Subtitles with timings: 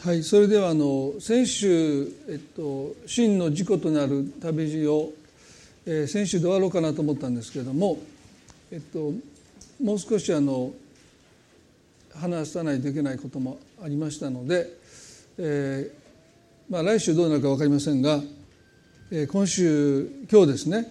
[0.00, 5.12] はいそれではあの先週、えっと、真の事故となる旅路を、
[5.86, 7.98] えー、先週で終わろうかなと思ったんですけれども、
[8.70, 9.10] えっと、
[9.82, 10.70] もう少しあの
[12.14, 14.68] 話さないといけないこともありましたので、
[15.36, 18.20] えーまあ、来週どうなるか分かりませんが、
[19.10, 20.86] えー、今週今日ですね、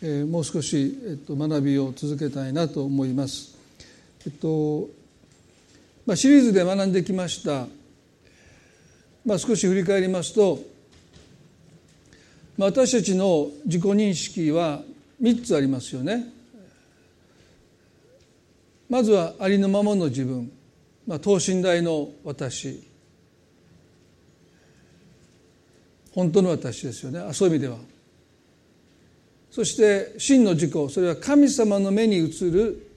[0.00, 3.58] え、もう少し、えっと、学びを続けたいなと思います。
[4.24, 4.88] えっと
[6.06, 7.66] まあ、シリーズで学んできました
[9.24, 10.58] まあ、少し振り返りますと、
[12.58, 14.82] まあ、私たちの自己認識は
[15.20, 16.26] 3つありますよね。
[18.88, 20.52] まずはありのままの自分、
[21.06, 22.82] まあ、等身大の私。
[26.12, 27.32] 本当の私ですよね。
[27.32, 27.78] そういう意味では。
[29.50, 30.72] そして真の自己。
[30.92, 32.90] それは神様の目に映る、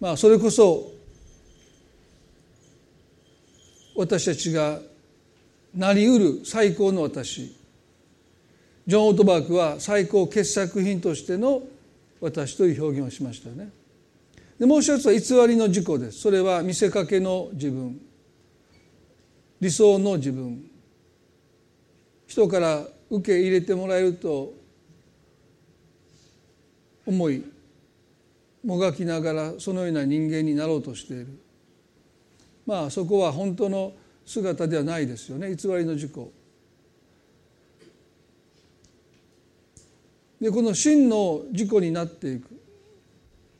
[0.00, 0.90] まあ、それこそ
[3.94, 4.80] 私たちが
[5.74, 7.54] なりうる最高の私。
[8.86, 11.62] ジョン・オートバークは最高傑作品としての
[12.20, 13.70] 私という表現をしましたよね。
[14.58, 16.20] でもう一つは偽りの自己です。
[16.20, 18.00] それは見せかけの自分。
[19.60, 20.70] 理想の自分。
[22.26, 24.54] 人から受け入れてもらえると
[27.06, 27.42] 思い
[28.64, 31.26] もがきながらそのような人間になろうとしている。
[32.66, 33.92] まあそこは本当の
[34.28, 35.48] 姿ではないですよね。
[35.48, 36.12] 偽りの自己
[40.38, 42.60] でこの真の自己になっていく。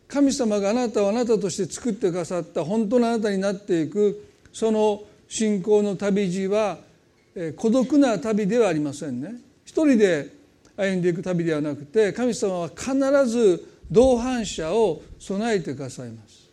[0.07, 4.25] 神様があなたをあなたとして作ってくださった本当のあなたになっていく。
[4.53, 6.79] その信仰の旅路は
[7.57, 9.37] 孤独な旅ではありませんね。
[9.65, 10.31] 一人で
[10.77, 12.95] 歩んでいく旅ではなくて神様は必
[13.27, 16.48] ず同伴者を備えてくださいます。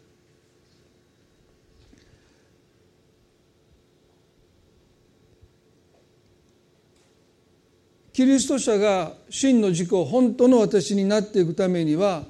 [8.15, 12.23] キリスト者が真の自己本当の私になっていくためには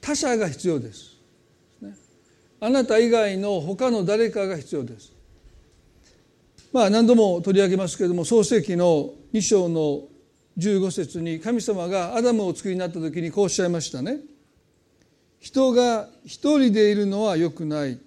[0.00, 1.18] 他者が必要です。
[2.58, 5.12] あなた以外の他の誰かが必要です。
[6.72, 10.04] まあ何度も取り上げますけれども創世記の2章の
[10.56, 14.20] 15節に神様がアダムを作りになった時にこうおっしゃいましたね。
[15.38, 18.00] 人が一人でいるのはよくない。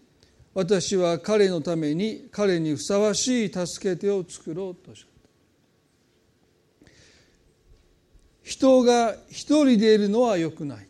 [0.56, 5.06] 私は彼のために彼にふさわしい助け手を作ろうとし
[8.51, 10.88] 人が一人でいるのはよくない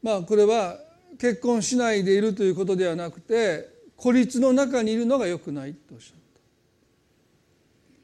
[0.00, 0.78] まあこれは
[1.18, 6.20] 結婚しないでいるということではなくて孤立の中にいるのがよくないとおっしゃっ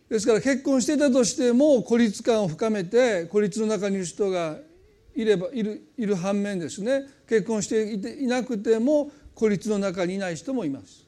[0.08, 4.56] たですから結婚していたとしても孤立感を深めて孤立の中にいる人が
[5.14, 11.06] いればいるいる反面ですね結婚していていなくても孤立の中にいない人もいます。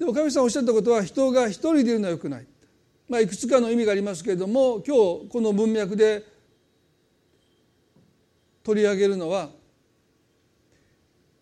[0.00, 2.46] でも神様おっしゃったことは人が一人でいるのはよくない。
[3.10, 4.94] まあ、いくつかの意味がありますけれども今
[5.24, 6.24] 日この文脈で
[8.62, 9.50] 取り上げるのは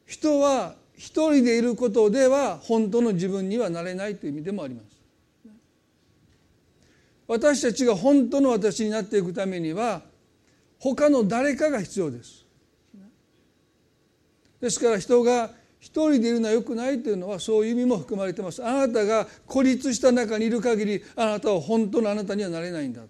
[0.06, 4.86] 人は一人でいることでは本当の自分にはなれないという意味でもあります。
[7.26, 10.00] 私たちが本当の私になっていくためには
[10.78, 12.46] 他の誰かが必要です。
[14.62, 18.64] ですから人が一人でいるのはよくないというのはそういう意味も含まれてます。
[18.64, 23.02] あなたが孤立した中にいる限りあなたは本当のあなたにはなれないんだ。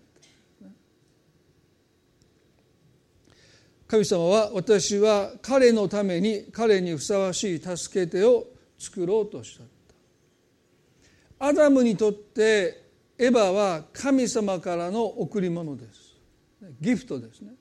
[3.86, 8.46] 神様は私は彼のために彼にふさわしい助け手を
[8.78, 9.64] 作ろうとした。
[11.46, 12.84] アダムにとって
[13.16, 16.14] エヴァは神様からの贈り物です。
[16.80, 17.52] ギフトですね。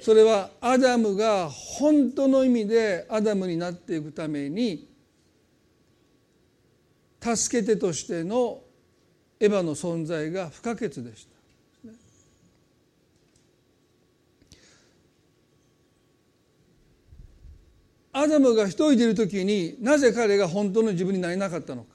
[0.00, 4.88] それはアダムが本当の意味でアダムになっていくために
[7.20, 8.60] 助け手としての
[9.40, 11.34] エヴァの存在が不可欠でした。
[18.16, 21.88] アダムが一人でいる時になぜ彼が本当の自分になれなかったのか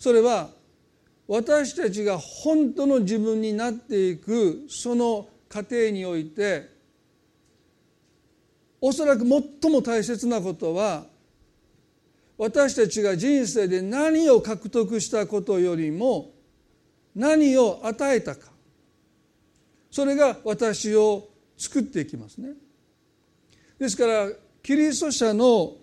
[0.00, 0.50] それは
[1.34, 6.68] 私たちが本当の自分になっていくその過程において
[8.82, 11.06] おそらく最も大切なことは
[12.36, 16.32] 私たちが人生で何を獲得したことよりも
[17.16, 18.50] 何を与えたか
[19.90, 22.50] それが私を作っていきますね。
[23.78, 24.28] ですから
[24.62, 25.76] キリスト者の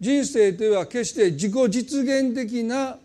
[0.00, 2.98] 人生というのは決して自己実現的な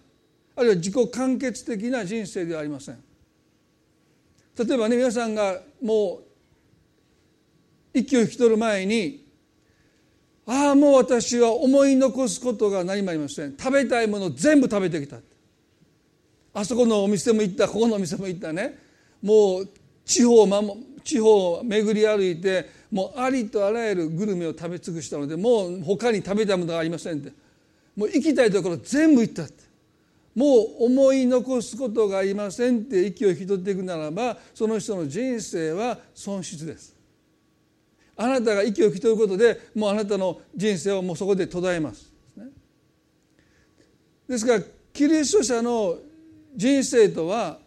[0.60, 3.02] あるいは自己完結的な人生ではありません。
[4.58, 6.20] 例えばね皆さんがも
[7.94, 9.26] う息を引き取る前に
[10.46, 13.56] ああもう私は思い残すことが何もありません。
[13.58, 15.20] 食べたいもの全部食べてきた。
[16.54, 18.78] あそこのお店も行ったここのお店も行ったね。
[19.22, 19.70] もう
[20.04, 27.32] 地方を地方を巡り歩いてもうありとあらゆるグルメを食べ尽くしたのでもう他に食べたものがありませんって。
[27.96, 29.69] もう行きたいところ全部行ったって。
[30.36, 36.96] もう思い残すことがありませんって息を引き取っていくならばその人の人生は損失です。
[38.16, 42.12] あなたが息を引き取ることでもうあなたの人生はもうそこで途絶えます。
[44.28, 45.98] ですからキリスト者の
[46.56, 47.58] 人生とは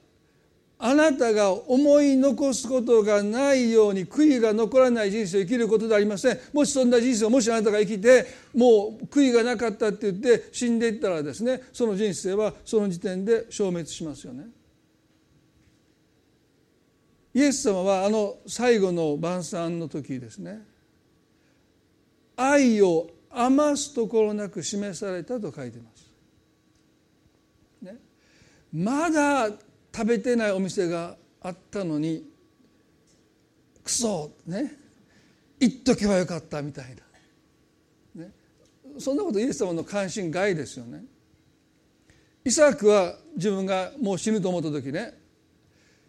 [0.85, 14.47] あなたが思い残すことがないように悔いが残らない人生を生きることではありませんもしそんな人生をもしあなたが生きてもう悔いがなかったって言って死んでいったらですねその人生はその時点で消滅しますよね。
[17.33, 20.63] イエス様はあの最後の晩餐の時ですね
[22.37, 26.13] 愛を余すところなく示されたと書いてます。
[27.83, 27.97] ね、
[28.73, 29.49] まだ
[29.95, 32.25] 食べてないお店があったのに
[33.85, 34.73] クソね
[35.59, 36.97] 言っとけばよかったみたい
[38.17, 38.31] な、ね、
[38.99, 41.05] そんなことイエス様の関心外ですよね。
[42.45, 45.15] イサクは自分がもう死ぬと思った時ね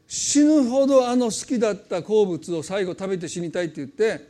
[0.07, 4.29] 死ぬほどあの好きだった好物を最後食べて死にたいって言って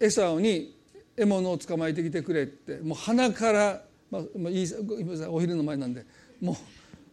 [0.00, 0.76] エサオに
[1.16, 4.66] 獲物を捕まえてきてくれってもう鼻から、まあ、いい
[5.28, 6.04] お昼の前なんで
[6.40, 6.56] もう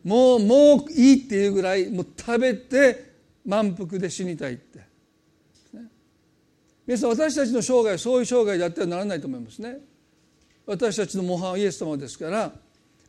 [0.03, 3.11] もうもういいっていうぐらいもう食べて
[3.45, 4.79] 満腹で死にたいって、
[6.85, 9.77] 皆さん私たちの生涯そういう生涯であってはならないと思いますね。
[10.65, 12.51] 私たちの模範はイエス様ですから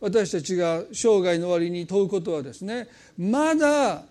[0.01, 4.05] 私たちが生涯の終わりに問うことはですねまだ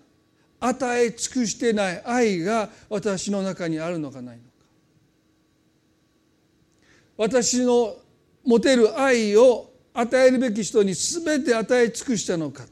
[0.59, 4.49] 与え尽くしてない愛が私の中にあるのかないのか。
[7.17, 7.95] 私の
[8.45, 12.63] 持てる愛を与えるべき人に全て与え尽くしたのか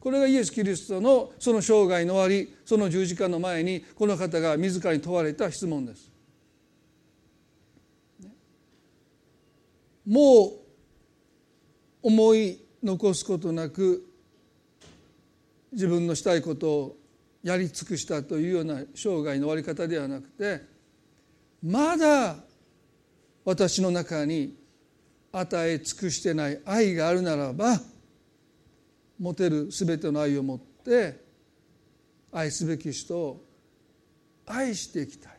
[0.00, 6.12] これがイエス・キリストのその生涯の終わりその十字架の前にこの方が自らに問われた質問です。
[10.06, 10.52] もう
[12.02, 14.06] 思い残すことなく
[15.72, 16.96] 自分のしたいことを
[17.42, 20.60] やり尽くしたというような生涯の終わり方ではなくて
[21.62, 22.36] まだ
[23.46, 24.54] 私の中に
[25.36, 27.80] 与え尽くしてない愛があるならば
[29.18, 31.20] 持てる全ての愛を持って
[32.32, 33.44] 愛すべき人を
[34.46, 35.32] 愛していきたい。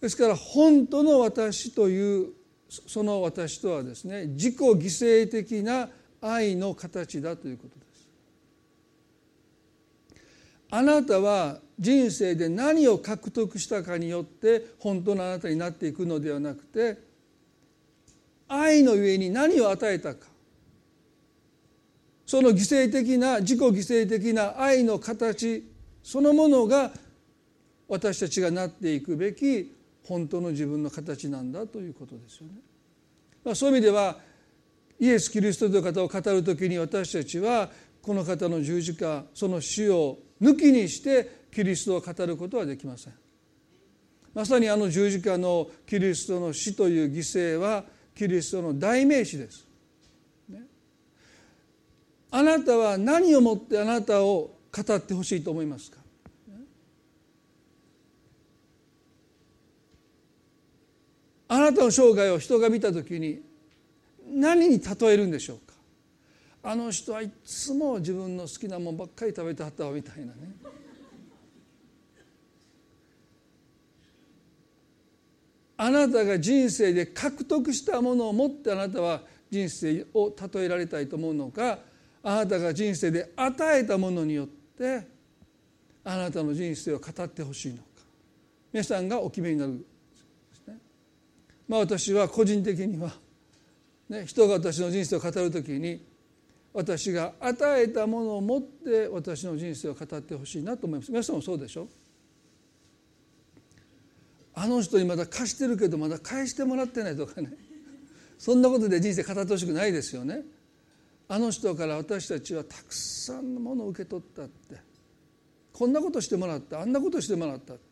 [0.00, 2.28] ですから本当の私という
[2.68, 5.88] その私とはですね自己犠牲的な
[6.20, 8.08] 愛の形だということです。
[10.70, 17.07] あなたは人生で何を獲得したかによって本当のあなたになっていくのではなくて
[18.48, 20.26] 愛のゆえに何を与えたか
[22.26, 25.70] その犠牲的な自己犠牲的な愛の形
[26.02, 26.90] そのものが
[27.88, 29.74] 私たちがなっていくべき
[30.04, 32.54] 本当の自分の形なんだということですよね。
[33.44, 34.16] まあ、そういう意味では
[34.98, 37.70] イエス・キリストという方を語る時に私たちは
[38.02, 43.14] この方の十字架その死を抜きにしてキリストを語ることはできません。
[44.34, 47.84] まさにあの十字架のキリストの死という犠牲は
[48.18, 49.64] キリストの代名詞です。
[50.48, 50.62] ね、
[52.32, 55.98] あなたは何をもってあなたを語ってほしいと思いますか？
[61.46, 63.40] あなたの生涯を人が見た時に
[64.26, 65.74] 何に例えるんでしょうか？
[66.64, 70.32] あの人はいつも自分の好きなもんばっかり食べてはったわみたいなね。
[75.80, 81.78] あなたが人生で獲得したものを持ってあなたは人生を例えられたいと思うのか
[82.22, 85.06] あなたが人生で与えたものによって
[86.04, 87.82] あなたの人生を語ってほしいのか。
[88.72, 89.78] 皆さんがお決めになるで
[90.56, 90.78] すね。
[91.68, 93.12] まあ私は個人的には、
[94.08, 96.04] ね、人が私の人生を語る時に
[96.74, 101.10] 私が与えたものを持って私の人生を語ってほしいなと思います。
[101.12, 101.86] 皆さんもそうでしょ？
[104.60, 107.56] あの人にまだ貸してるけどまだ返してもらってないとかね。
[108.38, 110.44] そんなことで人生語ってほしくないですよね。
[111.28, 114.76] あの人から私たちはたくさんのものを受け取ったって。
[115.72, 116.80] こんなことしてもらった。
[116.80, 117.82] あんなことしてもらったって。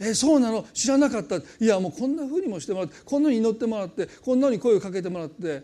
[0.00, 0.66] えそうなの？
[0.72, 1.36] 知らなかった。
[1.36, 5.62] いやもうこんなふうにもしてもらってこんなに祈ってもらってこんなに声をかけてもらって。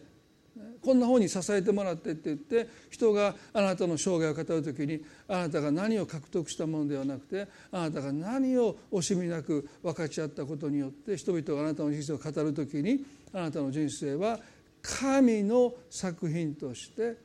[0.86, 14.38] こんな方に支えてもらってって言って人があなたの生涯を語る時にあなたが何を獲得したものではなくてあなたが何を惜しみなく分かち合ったことによって人々があなたの人生を語る時にあなたの人生は
[14.80, 17.16] 神の作品として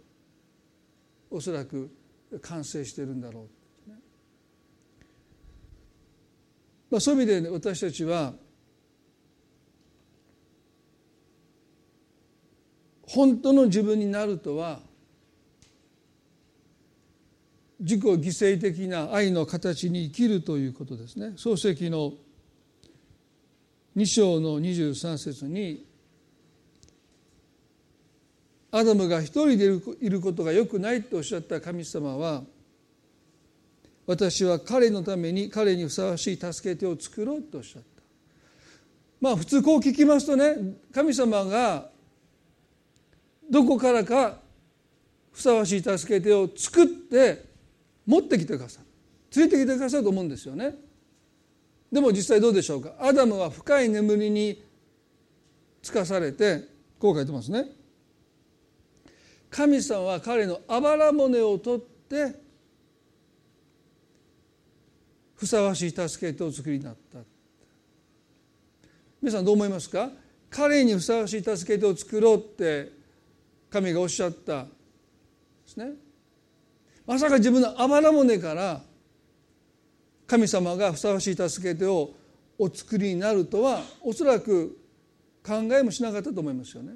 [1.30, 1.91] おそらく
[2.41, 3.41] 完成しているんだろ
[3.88, 3.91] う、
[6.89, 8.34] まあ、そういう意味で私たちは
[13.13, 14.80] 本当の自分になるとは
[17.80, 21.34] 自己犠牲的な愛の形に生きるということですね。
[21.36, 22.13] 漱石の
[23.98, 25.86] 2章の23節に
[28.72, 29.65] アダムが一人で
[30.00, 32.44] いることがよくないとおっしゃった神様は
[34.08, 37.88] 私は彼のために彼にふさわしい助け手を作ろうとおっしゃった。
[39.20, 40.56] まあ普通こう聞きますとね
[40.94, 41.90] 神様が
[43.51, 44.39] どこからか
[45.31, 47.46] ふさわしい助け手を作って
[48.05, 48.84] 持ってきてください
[49.38, 50.75] 連れてきてくださると思うんですよね。
[51.91, 52.93] でも実際どうでしょうか。
[53.00, 54.62] アダムは深い眠りに
[55.81, 56.67] つかされて
[57.00, 57.65] こう書いてますね。
[59.50, 62.36] 神様は彼のあばら骨を取って
[65.36, 67.20] ふさわしい助け手を作りになった。
[69.22, 70.10] 皆さんどう思いますか。
[70.50, 73.00] 彼にふさわしい助け手を作ろうって
[73.72, 74.70] 神がおっしゃったで
[75.66, 75.94] すね
[77.08, 78.82] まさか自分のあばら骨から
[80.28, 82.12] 神様がふさわしい助け手を
[82.58, 84.78] お作りになるとはおそらく
[85.46, 86.94] 考えもしなかったと思いますよね。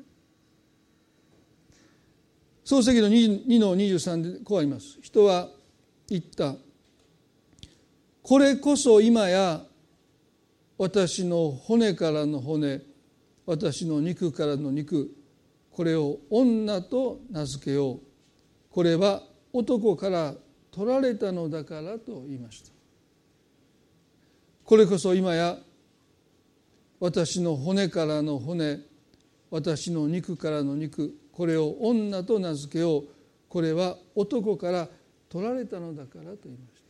[2.64, 5.00] 漱石の 2, の23でこうあります。
[5.02, 5.50] 人は
[6.08, 6.56] 言った。
[8.22, 9.64] これこそ今や
[10.78, 12.82] 私の骨からの骨
[13.46, 15.12] 私の肉からの肉
[15.76, 18.00] これを女と名付けよう。
[18.70, 20.34] これは男から
[20.72, 22.72] 取られたのだからと言いました。
[24.64, 25.58] これこそ今や
[27.02, 28.80] 私の骨からの骨
[29.52, 33.08] 私の肉からの肉これを女と名付けよう。
[33.50, 34.88] これは男から
[35.28, 36.82] 取られたのだからと言いまし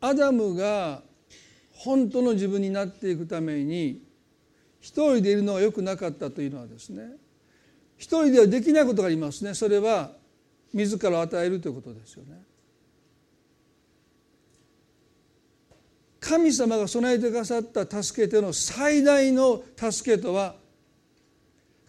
[0.00, 0.06] た。
[0.06, 1.02] アダムが
[1.72, 4.06] 本当の自分になっていくために
[4.80, 7.16] 一人でいるのが良くなかったというのはですね
[7.96, 9.54] 一人ではできないことがありますね。
[9.54, 10.12] それは
[10.72, 12.40] 自ら与えるということですよね。
[16.20, 20.54] 神様が備えてくださった助けての最大の助けとは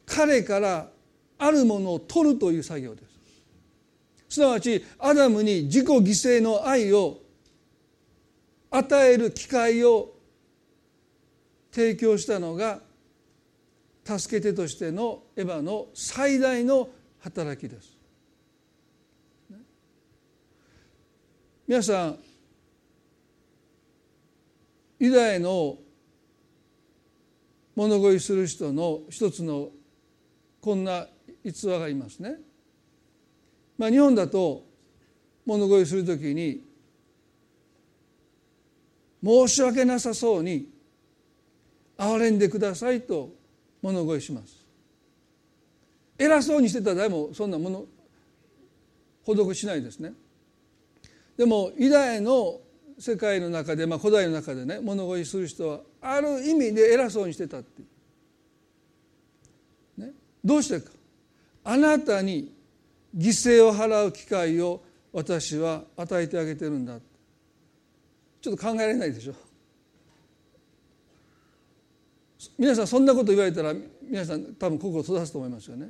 [0.06, 0.90] 彼から
[1.38, 4.36] あるものを取るという作業です。
[4.36, 7.20] すなわちアダムに自己犠牲の愛を
[8.72, 10.14] 与える機会を
[11.72, 12.82] 提供したのが
[14.04, 17.98] 助け手としてのエヴァの最大の働きです。
[21.68, 22.20] 皆さん
[24.98, 25.78] ユダヤの
[27.76, 29.70] 物乞いする人の一つの
[30.60, 31.08] こんな
[31.44, 32.38] 逸話がありますね。
[33.78, 34.66] まあ、日本だと
[35.46, 36.66] 物乞いするときに
[39.24, 40.68] 申し訳なさそうに
[42.00, 43.30] 憐れんでくださいと
[43.82, 44.66] 物乞いします。
[46.18, 47.86] 偉そうにしてたら誰もそんなもの
[49.26, 50.14] 施しないですね。
[51.38, 52.62] でもユダヤの
[52.98, 57.82] 世界の中で、まあ、古代の中でね物乞いする人はある意味で偉そうにしてたって
[59.98, 60.12] ね、
[60.44, 60.92] どうしてか。
[61.66, 62.54] あなたに
[63.16, 67.00] 犠牲を払う機会を私は与えてあげてるんだ
[68.42, 69.34] ちょっと考えられないでしょ。
[72.58, 75.90] 皆さんそんなこと言われたら皆さん多分心閉ざすと思いますよね。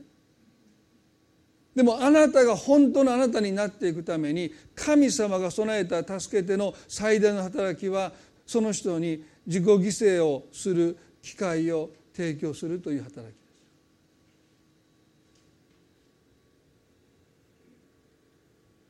[1.76, 8.12] でもあなたが本当のあなたになっていくために神様が備えた助けての最大の働きは
[8.46, 13.64] その人に自己犠牲をする機会を提供するという働きです。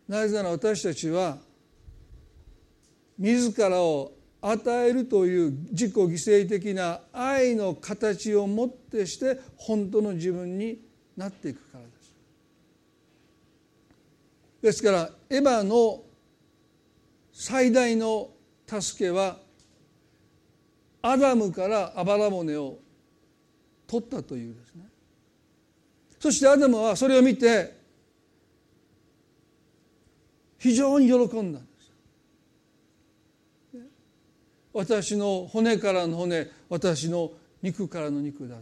[0.08, 1.38] なぜなら私たちは
[3.18, 10.80] 自らを与えるという自己犠牲的な愛の形をもってして本当の自分に
[11.18, 12.16] なっていくからです。
[14.62, 16.04] ですからエヴァの
[17.34, 18.30] 最大の
[18.66, 19.38] 助けは
[21.02, 22.78] アダムからあばら骨を
[23.88, 24.84] 取ったというですね
[26.20, 27.78] そしてアダムはそれを見て
[30.58, 31.60] 非常に喜んだ
[34.74, 38.62] 私の骨からの骨私の肉からの肉だ、ね、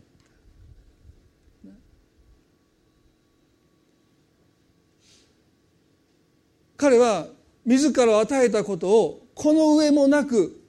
[6.78, 7.28] 彼は
[7.66, 10.64] 自ら与えたことをこの上もなく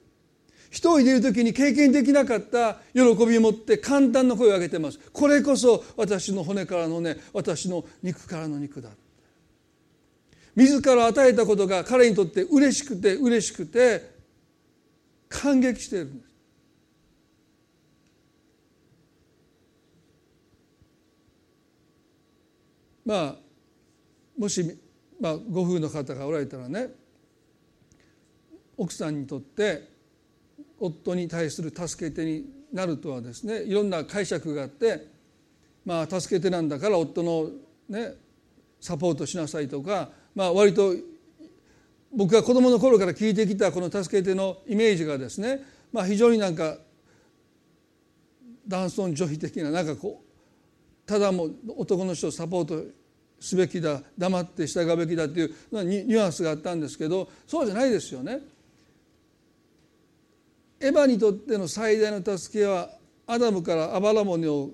[0.69, 8.89] 一人でいる時に経験できなかった喜びを持って簡単な声を上げてますこれこそ私の骨からの骨私の肉からの肉だ。
[10.55, 14.18] 自ら与えたことが彼にとって嬉しくて嬉しくて
[15.29, 16.05] 感激している。
[16.05, 16.29] んです
[23.05, 23.35] まあ
[24.37, 24.63] もし、
[25.19, 26.89] まあ、ご夫婦の方がおられたらね
[28.77, 29.89] 奥さんにとって
[30.79, 35.07] 夫に対する助け手になるとはですねいろんな解釈があって
[35.85, 37.49] まあ助け手なんだから夫の
[37.89, 38.13] ね
[38.79, 40.93] サポートしなさいとかまあ割と
[42.11, 45.61] 僕が子供の頃から聞いてきたこの助け手のイメージがですね
[45.91, 46.77] まあ非常になんか
[48.67, 52.83] 男尊女卑的ななんかこうただもう男の人をサポート
[53.39, 58.39] すべきだ黙って従うべきだっていうニュアンスがあったんですけどそうじゃないですよね。
[60.81, 62.89] エヴァにとっての最大の助けは
[63.27, 64.69] アダムからアバラモネを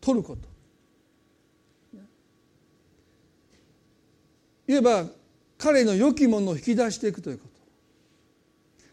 [0.00, 0.48] 取ること
[4.66, 5.06] いえば
[5.58, 7.54] 彼の良きものを引き出していくということ。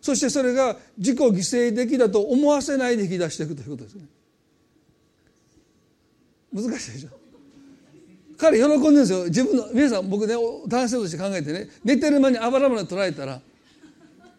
[0.01, 4.05] そしてそれが自己犠牲的だと思わせないで引き出していくということですね。
[6.53, 7.09] 難しいでしょ。
[8.37, 9.25] 彼喜んでるんですよ。
[9.25, 10.35] 自分の皆さん僕ね
[10.67, 11.69] 男性として考えてね。
[11.83, 13.39] 寝てる間にあばら骨取られたら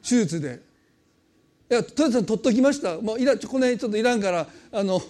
[0.03, 0.61] 手術で。
[1.71, 3.01] いや豊田さん取っときました。
[3.01, 5.01] もういらこの辺ちょっといらんからあの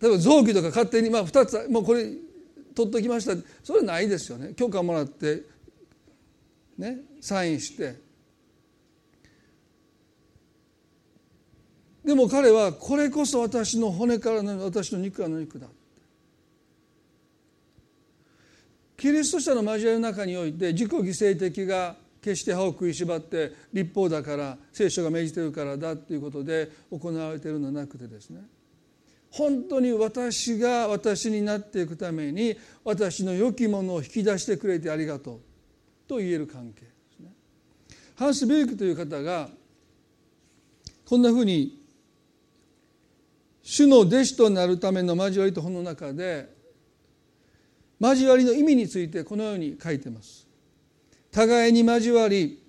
[0.00, 2.10] 例えば臓器とか勝手にまあ2つもうこれ
[2.74, 3.34] 取っときました。
[3.62, 4.54] それないですよね。
[4.54, 5.42] 許可もらって
[6.78, 8.10] ねサインして。
[12.04, 15.66] でも彼はこれこそ私の骨からの私の肉からの肉だ
[18.96, 28.42] キリスト者の交わりの中において自己犠牲的が決して歯を食いしばって立法だから聖書が命じてるからだっていうことで行われているのはなくてですね。
[29.30, 35.40] 本当に私が私になっていくために私の良きものを引き出してくれてありがとう
[36.08, 37.32] と言える関係ですね。
[38.16, 39.48] ハンス・ベイクという方が
[41.04, 41.80] こんなふうに
[43.62, 46.52] 主の弟子となるための交わりと本の中で
[48.00, 50.48] 交わりの意味についてこのように書いてます。
[51.30, 52.60] 互いに交わり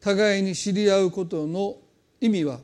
[0.00, 1.76] 互いに知り合うことの
[2.20, 2.58] 意味は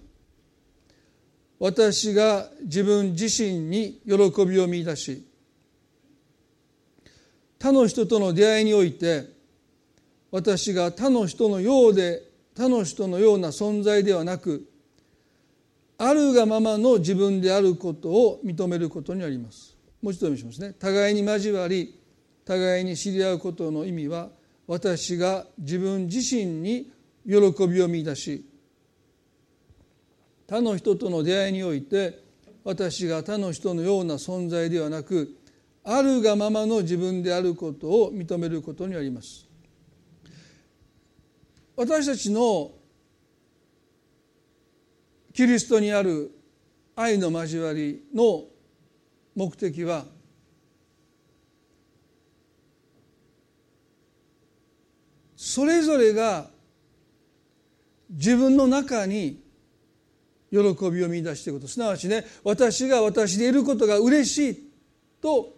[1.59, 5.27] 私が自分自身に喜びを見出し
[7.59, 9.25] 他の人との出会いにおいて
[10.31, 12.23] 私が他の人のようで
[12.55, 14.68] 他の人のような存在ではなく
[15.97, 19.77] あるがままの自分であることを認めることにあります。
[20.01, 20.73] もう一度見しますね。
[20.79, 22.01] 互いに交わり
[22.44, 24.29] 互いに知り合うことの意味は
[24.68, 26.90] 私が自分自身に
[27.27, 28.44] 喜びを見出し
[30.48, 32.24] 他の人との出会いにおいて
[32.64, 35.37] 私が他の人のような存在ではなく
[35.84, 39.46] あるがままの自分であることを認めることにあります。
[41.76, 42.72] 私たちの
[45.32, 46.32] キリストにある
[46.96, 48.44] 愛の交わりの
[49.37, 50.04] 目的は
[55.37, 56.50] それぞれが
[58.11, 59.47] 自分の中に
[60.50, 60.58] 喜
[60.90, 61.68] びを見出していくこと。
[61.68, 64.70] すなわちね私が私でいることが嬉しい
[65.20, 65.54] と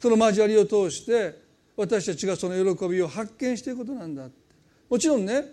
[0.00, 1.40] その交わりを通して
[1.76, 4.28] 私たちがその喜びを発見していくことなんだ
[4.90, 5.44] もちろんね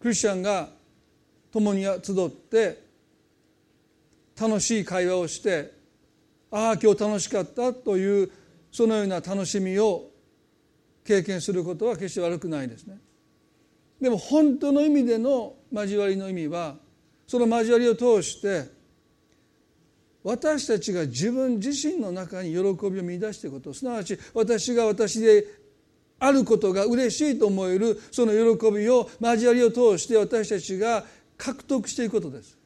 [0.00, 0.68] クリスチャンが
[1.50, 2.84] 共に集って
[4.38, 5.72] 楽しい会話をして
[6.50, 8.30] ああ今日楽しかったという
[8.70, 10.10] そのような楽しみを
[11.04, 12.98] 経験することは決して悪くないですね。
[14.00, 16.76] でも本当の意味での交わりの意味は
[17.26, 18.70] その交わりを通して
[20.22, 22.58] 私たちが自分自身の中に喜
[22.90, 25.44] びを見出していくことすなわち私が私で
[26.18, 31.04] あることが嬉しいと思えるその喜びを交わりを通して私たちが
[31.36, 32.56] 獲得していくことです。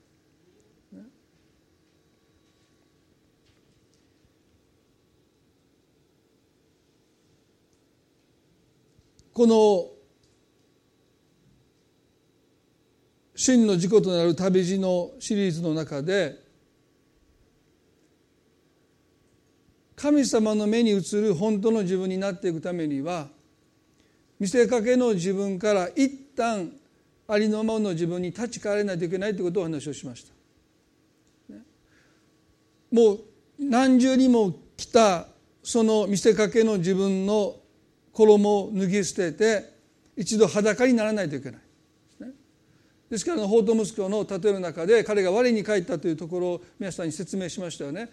[9.32, 9.97] この
[13.38, 16.42] 真の自己となる旅路のシリーズの中で
[19.94, 23.28] 神様の目に映る本当の自分になっていくためには
[24.40, 26.72] 見せかけの自分から一旦
[27.28, 31.54] ありのままの自分に立ち返らないといけないということをお話をしました。
[32.90, 33.20] もう
[33.60, 35.28] 何重にも来た
[35.62, 37.54] その見せかけの自分の
[38.12, 39.72] 衣を脱ぎ捨てて
[40.16, 41.60] 一度裸にならないといけない
[43.10, 48.10] ですから法と息子の例えの中で彼が我に帰ったというところを皆さんに説明しましたよね。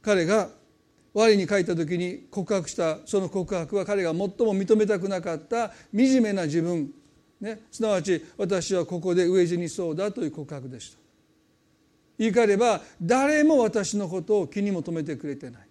[0.00, 0.50] 彼が
[1.12, 6.90] 我に帰った時に告白したその告白は彼が最も認めたくなかった惨めな自分、
[7.40, 10.98] ね、すなわち私はここで飢え死にそうだという告白でした。
[12.18, 15.62] 言い換えれば誰も私のことを気にも留めてくれてない。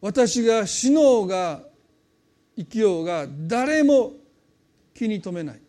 [0.00, 1.62] 私が死のうが
[2.56, 4.12] 生きようが誰も
[4.94, 5.60] 気に留めない。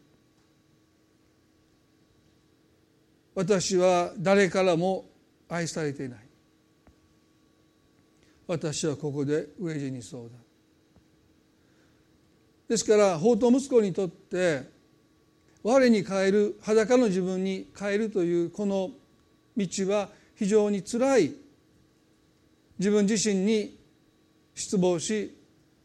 [3.35, 5.05] 私は誰からも
[5.49, 6.19] 愛されていない。
[8.47, 10.37] 私はここで飢え死にそうだ。
[12.67, 14.63] ですから法と息子にとって
[15.63, 18.91] 我に変える裸の自分に変えるというこの
[19.55, 21.33] 道は非常につらい。
[22.79, 23.79] 自分自身に
[24.55, 25.35] 失望し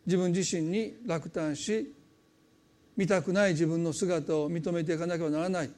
[0.07, 1.95] 自分自身に落胆し
[2.99, 5.71] 見たくない自分の姿を認めていかなければならない。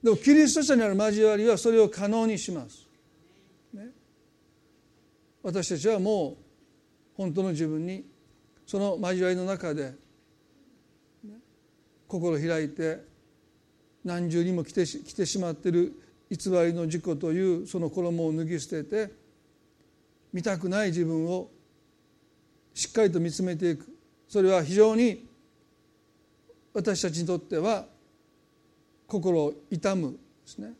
[0.00, 2.86] でもキリスト者にある交わりはそれを可能にします。
[3.74, 3.88] ね、
[5.42, 6.36] 私たちはもう
[7.16, 8.04] 本当の自分に
[8.64, 9.94] その交わりの中で、
[11.24, 11.32] ね、
[12.06, 13.02] 心開いて
[14.04, 15.92] 何重にも来て来てしまっている
[16.30, 19.12] 偽りの自己というその衣を脱ぎ捨てて
[20.32, 21.50] 見たくない自分を
[22.78, 23.92] しっかりと見つめていく。
[24.28, 25.26] それは非常に
[26.72, 27.86] 私たちにとっては
[29.08, 30.74] 心を痛むですね。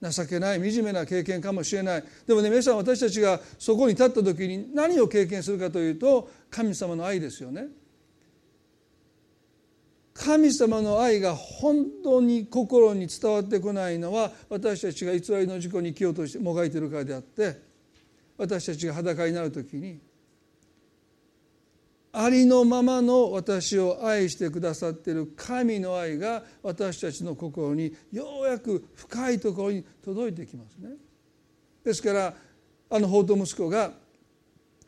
[0.00, 2.04] 情けない惨めな経験かもしれない。
[2.26, 7.66] でもね皆さん私たちがそこに立った時に何を経験するかというと神様の愛ですよね。
[10.14, 17.60] 神様の愛が本当に心に伝わってこないのは私たちが偽りの事故に生きようとしてもがいてるからであって
[18.38, 20.07] 私たちが裸になる時に
[22.12, 30.90] ありのままの私を愛してくださっている神の愛が私たちの心にようやく深いところに届いてきますね。
[31.84, 32.34] ですから
[32.90, 33.92] あの法と息子が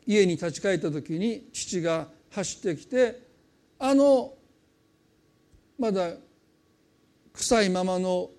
[0.05, 3.21] 家に立ち返った時に父が走ってきて
[3.77, 4.33] あの
[5.77, 6.13] まだ
[7.33, 8.29] 臭いままの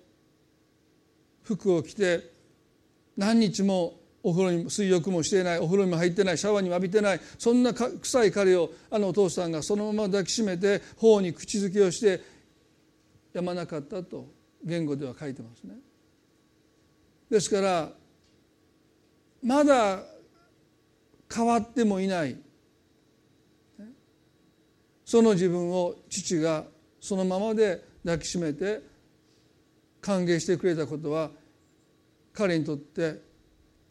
[1.43, 2.31] 服を着て
[3.17, 12.21] 何日もお風呂に水浴もしていないお風呂にも入ってないシャワーにも浴びてないそんな臭い彼をあのお父さんがそのまま抱きしめて頬に口づけをして
[13.33, 14.27] やまなかったと
[14.63, 15.75] 言語では書いてますね。
[17.29, 17.89] ですから
[19.43, 20.03] まだ
[21.33, 22.37] 変わってもいない
[25.03, 26.63] その自分を父が
[27.01, 28.81] そのままで抱きしめて
[29.99, 31.31] 歓迎してくれたことは
[32.33, 33.32] 彼にとって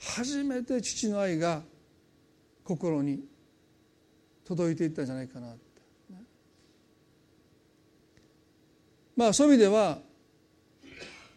[0.05, 1.63] 初めて父の愛が
[2.65, 3.25] 心に
[4.45, 5.61] 届いていったんじゃないかなって
[9.17, 9.99] まあそういう意味では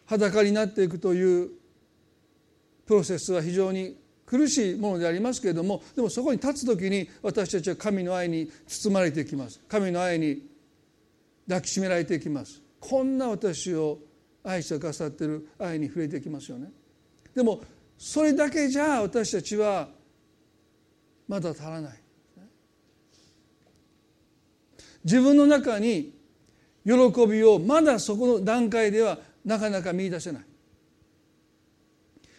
[0.06, 1.50] 裸になっていくという
[2.86, 9.60] プロセスは非常に苦しいものでありますけれどもでもそこに立つ時に私たちは神の愛に包まれていきます。
[9.68, 10.42] 神の愛に
[11.48, 12.60] 抱きしめられていきます。
[12.80, 13.98] こんな私を
[14.42, 16.70] 愛してくださっている愛に触れていきますよね。
[17.34, 17.60] でも
[17.98, 19.88] それだけじゃ私たちは
[21.28, 21.98] まだ足らない。
[25.04, 26.14] 自分の中に
[26.84, 26.92] 喜
[27.26, 30.42] びをまだそこの段階ではなかなか見出せない。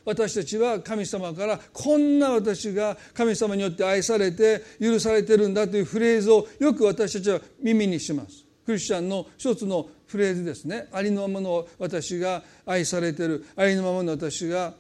[0.06, 8.46] 私たちは神様からこんな私が神様によって愛されて許されてるんだというフレーズをよく私たちは耳にします。
[8.66, 10.88] クリスチャンの一つのフレーズですね。
[10.94, 13.46] ありのままの私が愛されてる。
[13.58, 14.74] ありのままの私が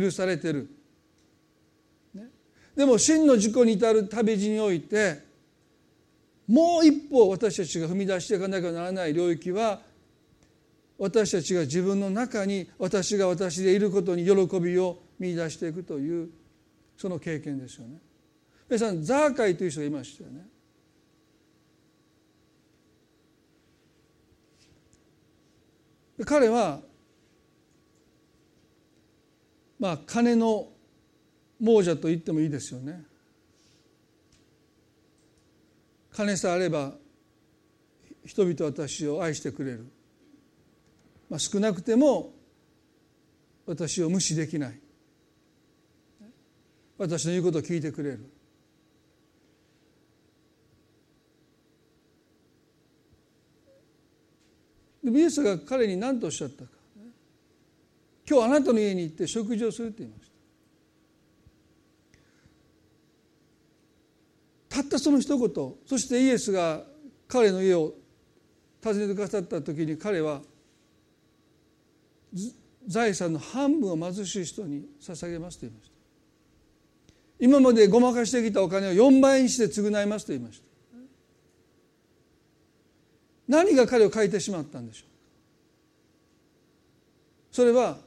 [0.00, 0.68] 許されてる、
[2.14, 2.24] ね、
[2.74, 5.22] でも真の事故に至る旅路において
[6.46, 9.80] もう一歩私たちが踏み出していかなきゃならない領域は
[10.98, 16.28] 私たちが自分の中に私が私でいることに喜びを見出していくという
[16.96, 17.98] その経験ですよね。
[18.68, 20.46] 皆さんザーカイという人がいましたよね。
[26.24, 26.80] 彼は
[29.78, 30.68] まあ金の
[31.60, 33.04] 亡者と言ってもいいですよね。
[36.12, 36.92] 金さえあれば
[38.24, 39.86] 人々私を愛してくれる、
[41.28, 42.32] まあ、少なくても
[43.66, 44.78] 私を無視できない。
[46.96, 48.30] 私の言うことを聞いてくれる。
[55.02, 56.70] でイエスが彼に何とおっしゃったか。
[58.28, 60.30] 今日あなたの家に行って食事をするって言いまし
[64.70, 64.76] た。
[64.76, 66.82] たったその一言そしてイエスが
[67.28, 67.94] 彼の家を
[68.82, 70.40] 訪ねてくださった時に彼は
[72.86, 75.94] 財産の半分を貧しい人に捧げますと言いました。
[77.40, 80.64] 今までごまかしてきたお金を4倍にして償いますと言いました。
[83.48, 85.08] 何が彼を変えてしまったんでしょう
[87.52, 87.98] それは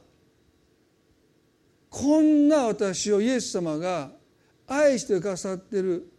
[1.90, 4.10] こんな私をイエス様が
[4.66, 6.10] 愛してくださってる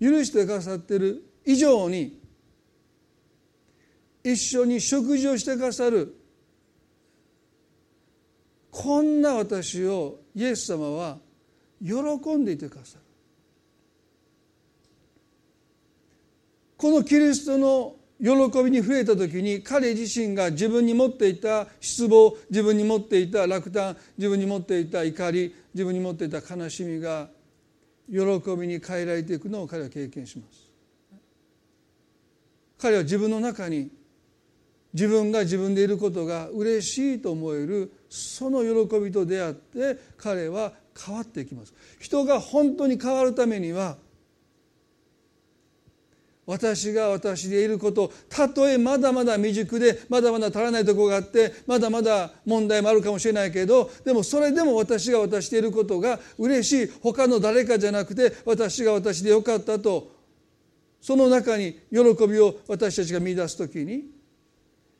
[0.00, 2.20] 許してくださってる以上に
[4.22, 6.14] 一緒に食事をしてくださる
[8.70, 11.18] こんな私をイエス様は
[11.82, 13.06] 喜んでいてくださる。
[16.76, 18.28] このキリストの喜
[18.64, 27.28] びに触れた時に彼自身が自分に持っていた失望自分に持っていた落胆自分に持っていた怒り自分に持っていた悲しみが
[28.10, 28.18] 喜
[28.56, 30.66] びに変えられていくのを彼は経験します。
[32.78, 33.90] 彼は自分の中に
[34.92, 41.74] 自分が自分でいることが嬉しいと思えるその喜びと出会って彼は変わっていきます。
[42.00, 43.98] 人が本当に変わるためには
[46.46, 60.12] 私が私でいることたとえまだまだ未熟でまだまだ足らないところがあってまだまだ問題もあるかもしれないけどでもそれでも私が私でいることが嬉しい他の誰かじゃなくて私が私でよかったと
[61.00, 64.04] その中に喜びを私たちが見出す時に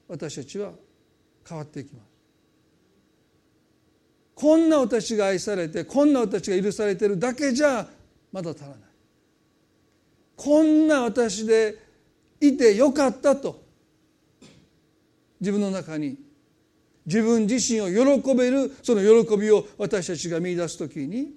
[0.08, 0.72] 私たちは
[1.48, 2.06] 変わっていきます。
[4.34, 7.88] こんな私が愛されてこんな私が許されてるだけじゃ
[8.32, 8.85] まだ足らない。
[10.36, 11.78] こんな私で
[12.40, 13.64] いてよかったと。
[15.40, 16.18] 自分の中に。
[17.06, 21.34] 自分自身を喜べるその喜びを私たちが見出す時に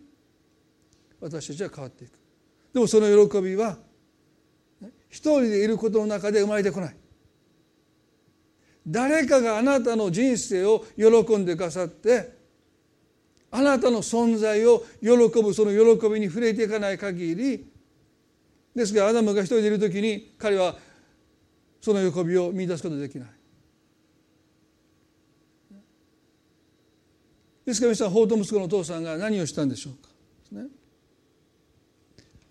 [1.22, 2.12] 私たちは変わっていく。
[2.74, 3.78] でもその喜びは
[5.10, 6.96] 一人でいることの中で生まれてこない。
[8.88, 12.34] 誰かがあなたの人生を喜んでくださって
[13.52, 15.10] あなたの存在を喜
[15.44, 17.72] ぶその喜びに触れていかない限り
[18.80, 20.78] ですがアダムが一人でいる時に彼は
[21.82, 23.30] その喜びを見出すことができない。
[27.66, 30.70] ですから皆さん法と息子のお父さんが何をしたんでしょうか、ね、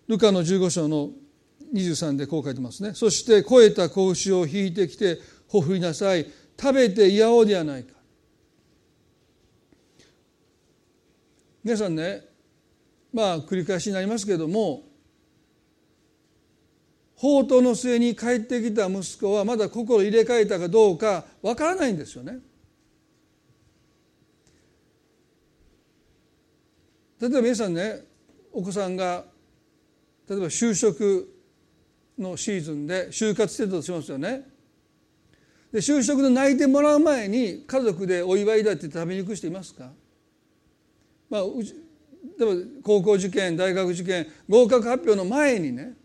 [0.07, 1.09] ルカの15章の
[1.73, 2.93] 23でこう書いてますね。
[2.93, 6.27] そして肥えた子牛を引いてきてほふりなさい。
[6.61, 7.95] 食べて嫌おうではないか。
[11.63, 12.21] 皆さんね
[13.11, 14.88] まあ繰り返しになりますけれども
[17.19, 22.39] 宝刀の末に帰ってきた息子はまだ心入れ替えたかどうかわからないんですよね。
[27.19, 28.05] 例えば皆さんね
[28.53, 29.25] お子さんが
[30.29, 31.35] 例えば就職
[32.17, 34.47] のシーズンで就活してたとしますよね。
[35.73, 39.91] で就職で泣いてもらう前に家族でお祝いだって食べに行く人いますか、
[41.29, 41.75] まあ、うち
[42.37, 45.98] でも高校受験大学受験合格発表の前にね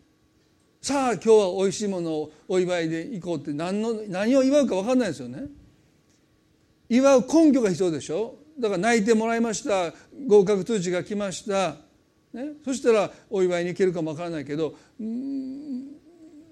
[0.84, 5.44] さあ今日はおいしいものをお祝いで行こうって何の何を祝うか分かんないですよね。
[6.90, 9.94] 祝う根拠が必要でしょだから泣いてもらいました
[10.26, 11.76] 合格通知が来ました、
[12.34, 14.74] ね、そしたらお祝いに行けるかも分からないけど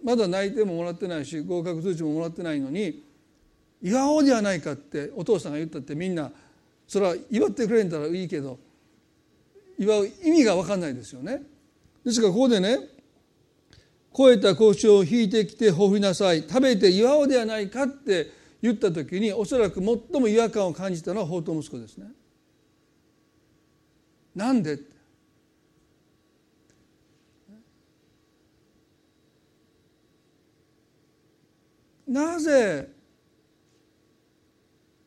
[0.02, 3.04] まだ泣いてももらってないし合格通知ももらってないのに
[3.82, 6.32] 祝おうではないかってお父さんが言ったってみんな
[6.88, 8.58] それは祝ってくれんだらいいけど
[9.78, 11.42] 祝う意味が分かんないですよね。
[12.02, 13.01] ですからここでね
[14.12, 16.42] 肥えた子牛を引いてきてほふりなさい。
[16.42, 22.06] 食べて祝おうではないかって言った時におそらく最も違和感を感じたのは法と息子ですね。
[24.34, 24.78] なんで？
[32.06, 32.88] なぜ？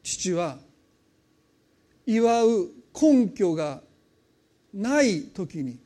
[0.01, 0.57] 父は
[2.05, 3.81] 祝う根拠が
[4.73, 5.79] ない時に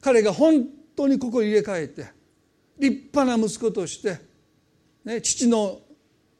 [0.00, 2.06] 彼が本当に心入れ替えて
[2.78, 4.18] 立派な息子として、
[5.04, 5.80] ね、父の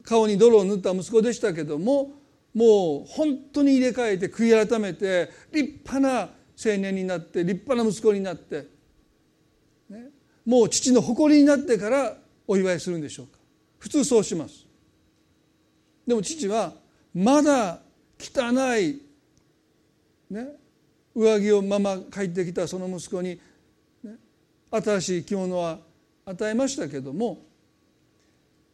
[0.03, 2.13] 顔に泥を塗った息子でしたけども
[2.55, 8.69] もう本当に入れ替えて悔い改めて立派な青年になって立派な息子になって、
[9.91, 10.11] ね、
[10.47, 13.39] もう父の誇りになってからお祝いするんでしょうか。
[13.79, 14.67] 普通そうします。
[16.07, 16.73] でも父は
[17.13, 17.81] まだ
[18.19, 19.01] 汚い、
[20.31, 20.49] ね、
[21.15, 23.41] 上着をまま帰ってきたその息子に
[24.83, 25.79] 新しい着物は
[26.27, 27.39] 与えましたけども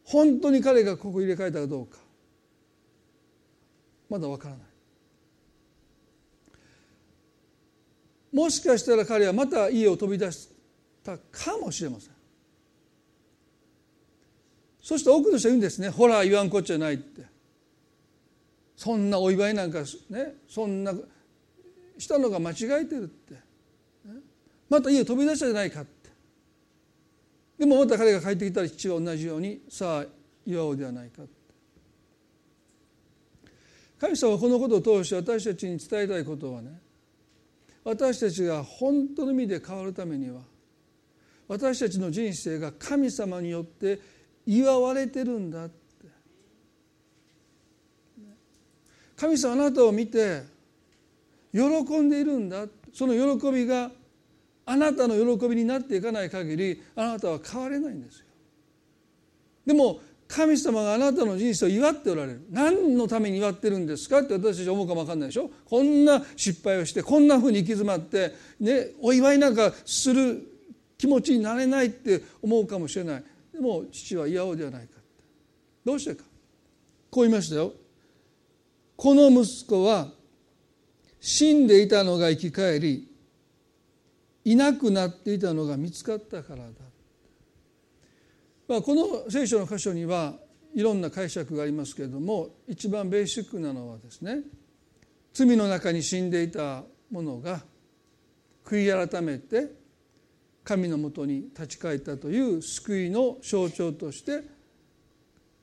[0.03, 1.97] 本当に彼がここ入れ替えたかどうか
[4.09, 4.65] まだわからない。
[8.33, 10.49] もしかしたら彼はまた家を飛び出し
[11.03, 12.13] たかもしれません。
[14.81, 17.25] そして多くの人は言うんですねほら言わんこっちゃないって。
[18.75, 20.93] そんなお祝いなんかねそんな
[21.97, 23.35] したのが間違えてるって、
[24.71, 26.09] また家を飛び出したじゃないかって。
[27.59, 30.05] でもまた彼が帰ってきたら父は同じようにさあ
[30.45, 31.23] 祝おうではないか
[33.99, 36.81] 神様はこのことを通して私たちに伝えたいことはね
[37.83, 40.39] 私たちが本当の意味で変わるためには
[41.49, 43.99] 私たちの人生が神様によって
[44.47, 45.75] 祝われてるんだって。
[49.17, 50.43] 神様あなたを見て
[51.51, 51.59] 喜
[51.99, 53.91] んでいるんだその喜びが
[54.65, 58.25] あなたの喜びになっていかない限りあなたは変われないんですよ。
[59.65, 62.45] でも神様があなたの人生を祝っておられる。
[62.49, 65.51] 何のために祝ってるんですかって私たち思うかも分かんないでしょ。
[65.65, 70.47] こんな失敗をしてこんなふうに行き詰まって、ね、お祝いなんかする
[70.97, 73.23] 気持ちになれないって思うかもしれない。
[73.51, 74.99] でも父は祝おうではないか
[75.83, 76.23] どうしてか。
[77.09, 77.73] こう言いましたよ。
[78.95, 80.11] この息子は
[81.19, 83.10] 死んでいたのが生き返り
[84.43, 86.71] いなくなっていたのが見つかったからだ、
[88.67, 90.33] まあ、この聖書の箇所には
[90.73, 94.39] いろんな解釈がありますけれども一番ベーシックなのはですね
[95.33, 97.61] 罪の中に死んでいた者が
[98.65, 99.81] 悔い改めて
[100.63, 104.43] 神のもとに立ち返ったという救いの象徴として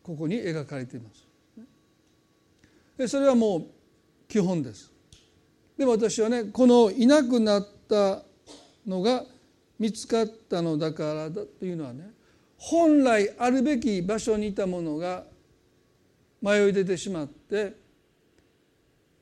[0.03, 3.09] ここに描かれています。
[3.09, 3.67] それはもう
[4.27, 4.93] 基本です。
[5.77, 8.23] でも私はねこのいなくなった
[8.89, 9.25] のが
[9.79, 12.11] 見つかったのだからだというのはね
[12.57, 15.25] 本来あるべき場所にいたものが
[16.43, 17.75] 迷い出てしまって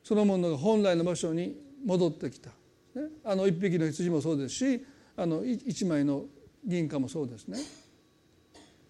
[0.02, 2.50] そのものが本来の場所に戻ってきた、
[2.94, 6.24] ね、あの一匹の羊もそうですしあの一枚の
[6.64, 7.59] 銀貨もそうですね。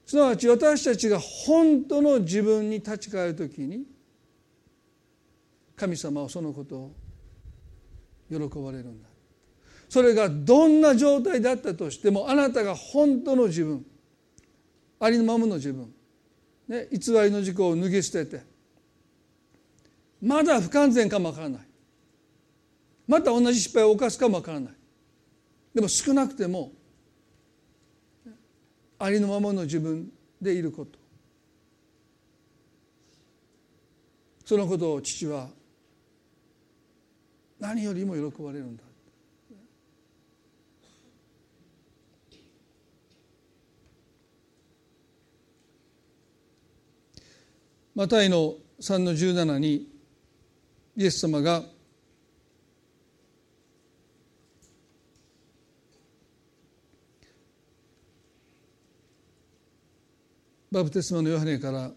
[0.06, 3.84] すなわち私たちが本当の自分に立ち返る時に
[5.74, 6.92] 神様はそのことを
[8.30, 9.08] 喜ばれるんだ。
[9.88, 13.84] それがどんな状態だったとしてもあなたが本当の自分
[14.98, 15.92] ありのままの自分、
[16.68, 18.56] ね、偽りの事故を脱ぎ捨てて
[20.20, 21.60] まだ不完全かもわからない。
[23.06, 24.72] また同じ失敗を犯すかもわからない。
[25.74, 26.72] でも少なくても
[28.98, 30.98] ありのままの自分でいること。
[34.44, 35.48] そのことを父は
[37.58, 38.85] 何よりも喜ばれるんだ。
[47.96, 49.88] マタイの3の17に
[50.98, 51.62] イエス様が
[60.70, 61.90] バプテスマのヨハネから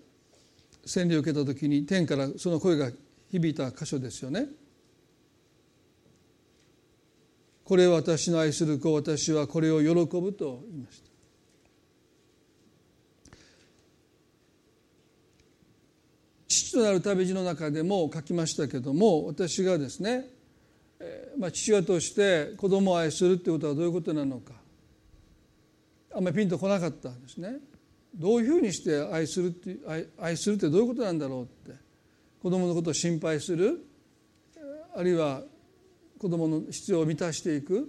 [0.86, 2.92] 洗礼を受けた時に天からその声が
[3.30, 4.46] 響いた箇所ですよね。
[7.66, 9.90] これは私の愛する子私はこれを喜
[10.22, 11.09] ぶと言いました。
[16.60, 20.26] 父となる旅路の中でも書きましたけども私がですね、
[21.38, 24.54] まあ、父親として子供を愛するってことはどういうことなのか
[26.14, 27.58] あんまりピンとこなかったんですね。
[28.16, 29.78] どういうふうにして愛するって
[30.20, 31.78] 愛するってどういうことなんだろうって
[32.42, 33.86] 子供のことを心配する
[34.96, 35.44] あるいは
[36.18, 37.88] 子供の必要を満たしていく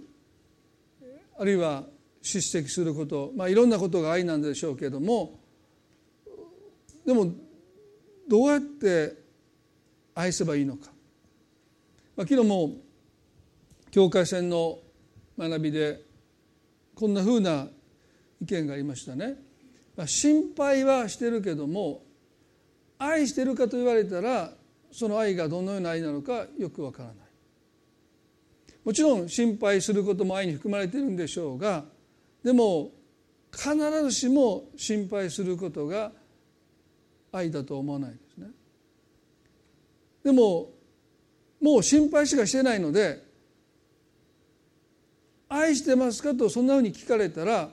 [1.39, 1.85] あるいは
[2.21, 5.39] 叱責することまあいろんなことが愛なんでしょうけれども
[7.05, 7.33] でも
[8.31, 9.13] どうやって
[10.15, 10.89] 愛せばいいのか、
[12.15, 12.75] まあ、昨日も
[13.91, 14.79] 境界線の
[15.37, 16.01] 学びで
[16.95, 17.67] こんなふうな
[18.41, 19.35] 意見がありましたね。
[19.97, 22.03] まあ、心配はしてるけども
[22.97, 24.53] 愛してるかと言われたら
[24.93, 27.15] その愛がどのような愛なのかよくわからない。
[28.85, 31.83] もちろん心配することも愛に含まれているんでしょうが
[32.45, 32.91] でも
[33.51, 36.13] 必ずしも心配することが
[37.33, 38.20] 愛だと思わない
[40.23, 40.69] でも
[41.59, 43.23] もう心配しかしてないので
[45.47, 47.69] 愛してますかとそんなふうに聞かれたら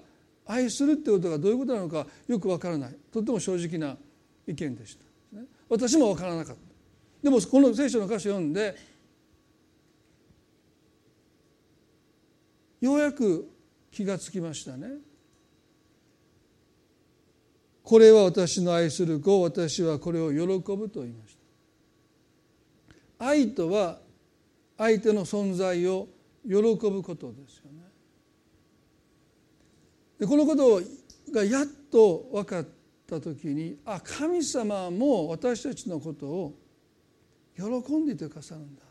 [0.46, 2.96] 愛するってことがどういうことなのかよくわからない。
[3.12, 3.96] とても正直な
[4.46, 5.04] 意見でした。
[5.68, 6.62] 私もわからなかった。
[7.22, 8.74] でもこの聖書の歌詞を読んで
[12.80, 13.50] ようやく
[13.90, 14.88] 気がつきましたね。
[17.82, 20.38] これは私の愛する子私はこれを喜
[20.76, 21.37] ぶと言いました。
[23.18, 23.98] 愛とは
[24.76, 26.08] 相手の存在を
[26.46, 27.82] 喜ぶことですよね。
[30.18, 30.80] でこのこと
[31.32, 32.66] がやっと分かっ
[33.06, 36.54] た時にあ神様も私たちのことを
[37.56, 37.64] 喜
[37.96, 38.82] んでいてくださるんだ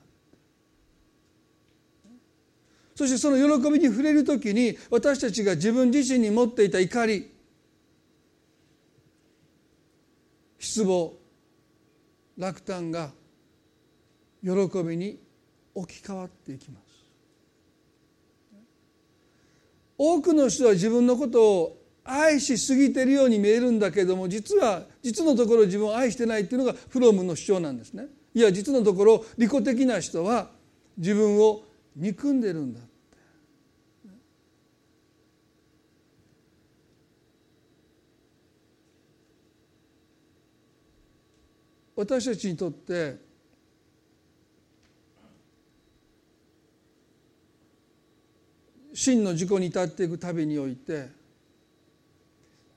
[2.96, 7.32] そしてその喜びに触れる時に私たちが自分自身に持っていた怒り
[10.58, 11.14] 失望
[12.38, 13.12] 落胆が
[14.44, 15.20] 喜びに
[15.74, 16.88] 置き換わっていきます。
[19.98, 28.08] 多くの人は自分のことを愛しすぎているように見えるんだけども実は実のところ自分を愛してないっていうのがフロムの主張なんですね。
[28.34, 30.52] いや実のところ利己的な人は
[30.98, 31.64] 自分を
[31.96, 32.80] 憎んでるんだ
[41.96, 43.27] 私たちにとって
[48.98, 51.10] 真の自己に至っていく旅において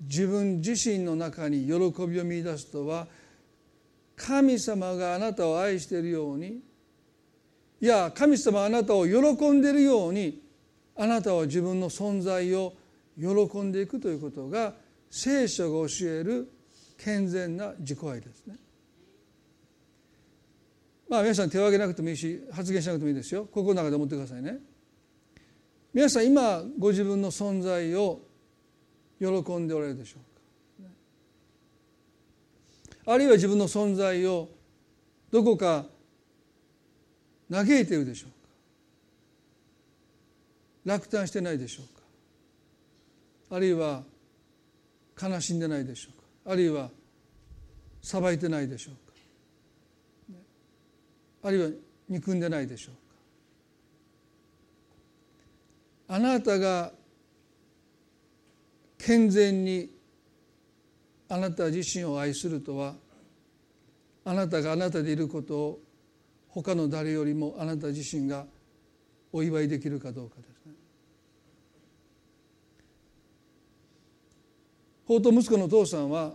[0.02, 1.72] 自分自身の中に喜
[2.06, 3.06] びを見いだすとは
[4.16, 6.60] 神様があなたを愛しているように
[7.80, 10.42] いや神様あなたを喜んでいるように
[10.94, 12.74] あなたは自分の存在を
[13.18, 14.74] 喜んでいくということが
[15.10, 16.52] 聖書が教える
[16.98, 18.56] 健全な自己愛ですね。
[21.08, 24.58] まあ皆さん手を挙げなくてもいいし発言しなくてもいいですよ心の中で思ってくださいね
[25.93, 28.20] 皆さん今ご自分の存在を
[29.18, 29.26] 喜
[29.57, 30.18] んでおられるでしょ
[30.80, 30.91] うか？
[33.12, 34.49] あるいは自分の存在を
[35.32, 35.86] どこか
[37.51, 38.36] 嘆いているでしょうか？
[40.84, 41.86] 落胆してないでしょう
[43.49, 43.57] か？
[43.57, 44.05] あるいは
[45.20, 46.53] 悲しんでないでしょうか？
[46.53, 46.88] あるいは
[48.01, 50.38] 裁いてないでしょうか？
[51.49, 51.70] あるいは
[52.09, 53.01] 憎んでないでしょうか？
[56.12, 56.90] あなたが
[58.98, 59.88] 健全に
[61.28, 62.94] あなた自身を愛するとは
[64.24, 65.80] あなたがあなたでいることを
[66.48, 68.44] 他の誰よりもあなた自身が
[69.32, 70.72] お祝いできるかどうかですね。
[75.06, 76.32] 法と息子の父さんは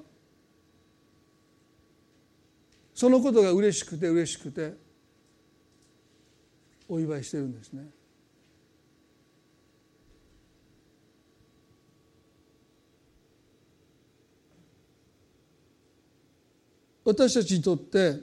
[2.94, 4.74] そのことが嬉しくて嬉しくて
[6.88, 7.95] お祝いしてるんですね。
[17.06, 18.20] 私たちにとって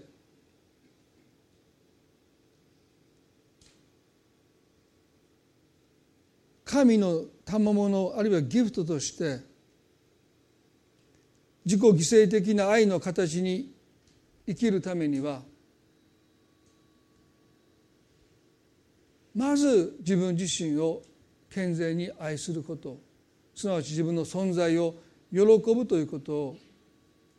[6.65, 9.41] 神の賜物あるいはギフトとして
[11.65, 11.95] 自己犠
[12.27, 13.73] 牲的な愛の形に
[14.47, 15.43] 生きるためには
[19.35, 21.03] まず自分自身を
[21.51, 22.99] 健全に愛すること
[23.55, 24.97] すなわち自分の存在を
[25.31, 25.39] 喜
[25.75, 26.57] ぶということを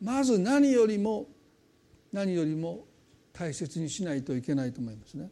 [0.00, 1.33] まず何よりも
[2.14, 2.86] 何よりも
[3.32, 5.28] 大切にしないといけないと思いますね。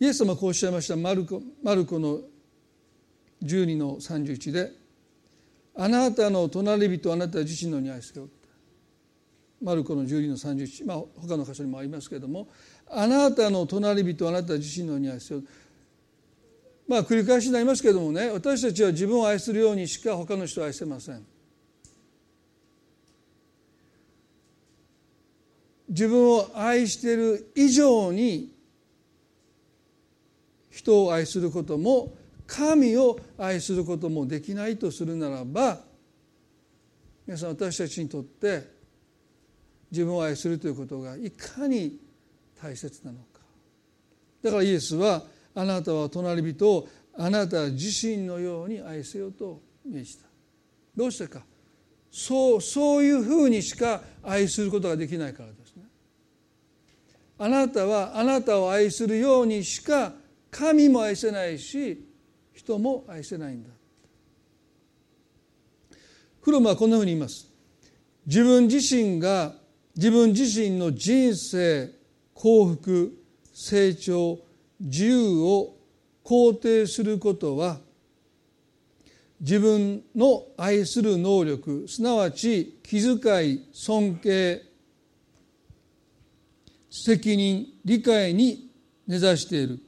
[0.00, 2.20] イエス様はこうおっしゃいましたマルコマルコの
[3.42, 4.72] 12の31で
[5.76, 8.28] 「あなたの隣人あなた自身のに愛せよ」
[9.60, 12.48] マルコの12の31まあ他の箇所にもありますけれども
[12.88, 15.42] 「あなたの隣人あなた自身のに愛せよ」
[16.86, 21.26] まあ繰り返しになりますけれどもね私たちは自分を愛するようにしか他の人を愛せません。
[25.88, 28.54] 自分を愛している以上に
[30.70, 32.14] 人を愛することも
[32.46, 35.80] 神を愛することもできないとするならば
[37.26, 38.78] 皆さん私たちにとって
[39.90, 41.98] 自分を愛するということがいかに
[42.60, 43.40] 大切なのか。
[44.42, 45.24] だからイエスは
[45.54, 50.24] あなたは隣人をあなた自身のように愛せよと命じた。
[50.96, 51.42] どうしてか。
[52.10, 55.67] そうそういうふうにしか愛することができないからです。
[57.38, 60.12] あなたはあなたを愛するようにしか
[60.50, 62.04] 神も愛せないし
[62.52, 63.70] 人も愛せないんだ。
[66.40, 67.46] フロムはこんなふうに言います。
[68.26, 69.54] 自分自身が
[69.94, 71.90] 自分自身の人生
[72.34, 73.18] 幸福
[73.52, 74.38] 成長
[74.80, 75.76] 自由を
[76.24, 77.78] 肯定することは
[79.40, 84.67] 自分の愛する能力すなわち気遣い尊敬
[87.04, 88.70] 責任理解に
[89.06, 89.80] 根ざしている。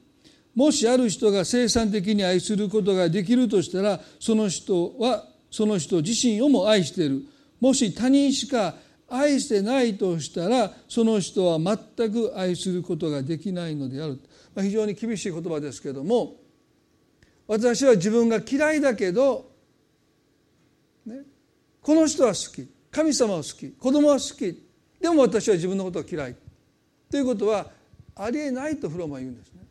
[0.55, 7.23] もしある人が生産的に愛することができるとしたらその人はその人自身をも愛している。
[7.59, 8.75] もし他人しか
[9.07, 14.19] 愛してないとしたらその人は全く愛することができないのである、
[14.55, 16.37] まあ、非常に厳しい言葉ですけども
[17.51, 19.51] 私は自分が嫌いだけど、
[21.05, 21.23] ね、
[21.81, 22.69] この人は好き。
[22.89, 23.71] 神様は好き。
[23.71, 24.57] 子供は好き。
[25.01, 26.35] でも私は自分のことが嫌い。
[27.11, 27.67] ということは
[28.15, 29.61] ありえないとフローマは言うんですね。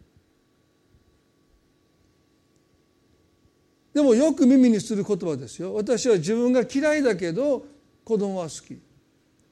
[3.93, 5.74] でもよく耳にする言葉ですよ。
[5.74, 7.66] 私は自分が嫌いだけど
[8.05, 8.78] 子供は好き。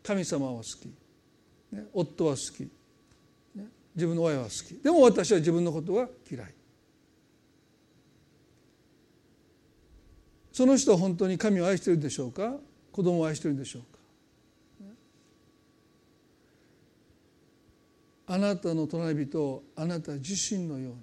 [0.03, 0.87] 神様は好き、
[1.73, 2.61] ね、夫は好き、
[3.57, 4.81] ね、自分の親は好き。
[4.83, 6.55] でも私は自分のことが嫌い。
[10.53, 12.55] その人は本当に神を愛しているでしょうか？
[12.93, 13.98] 子供を愛しているでしょうか？
[18.31, 20.99] あなたの隣人をあなた自身のように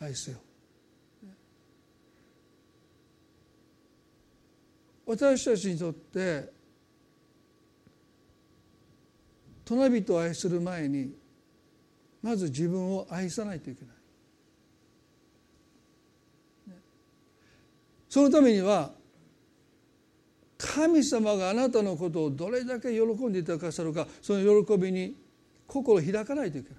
[0.00, 0.38] 愛せよ。
[5.04, 6.50] 私たちにとって
[9.66, 11.12] 隣人を愛する前に
[12.22, 13.94] まず自分を愛さないといけない。
[18.08, 19.01] そのためには
[20.62, 25.16] 神様があなたのことをどれだけ喜んでいただかさるかその喜びに
[25.66, 26.78] 心を開かないといけない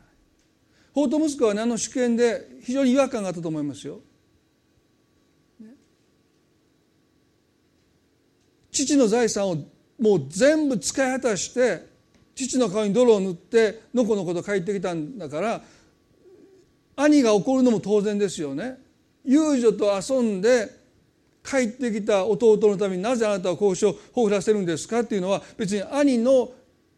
[0.93, 3.99] 法と息子は、ね、あの主権で非常に違和感があったと思いますよ。
[8.71, 9.55] 父の財産を
[9.99, 11.85] もう全部使い果たして
[12.35, 15.61] 父の顔に泥を塗ってのこのこと帰ってきたんだから
[16.95, 18.77] 兄が怒るのも当然ですよね。
[19.25, 20.82] 遊女と遊んで
[21.43, 26.51] 帰ってきた弟のためになぜあなたは交渉をほらせるんですかっていうのは別に兄の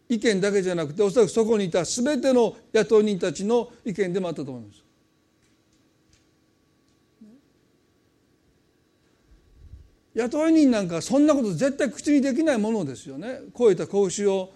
[0.08, 4.86] 意見だけじゃなくておそらくそこにいた全ての雇い人たちの意見でもあったと思います。
[10.14, 13.40] 雇い人なんかそんなこと絶対口にできないものですよね。
[13.52, 14.50] こういった講習を、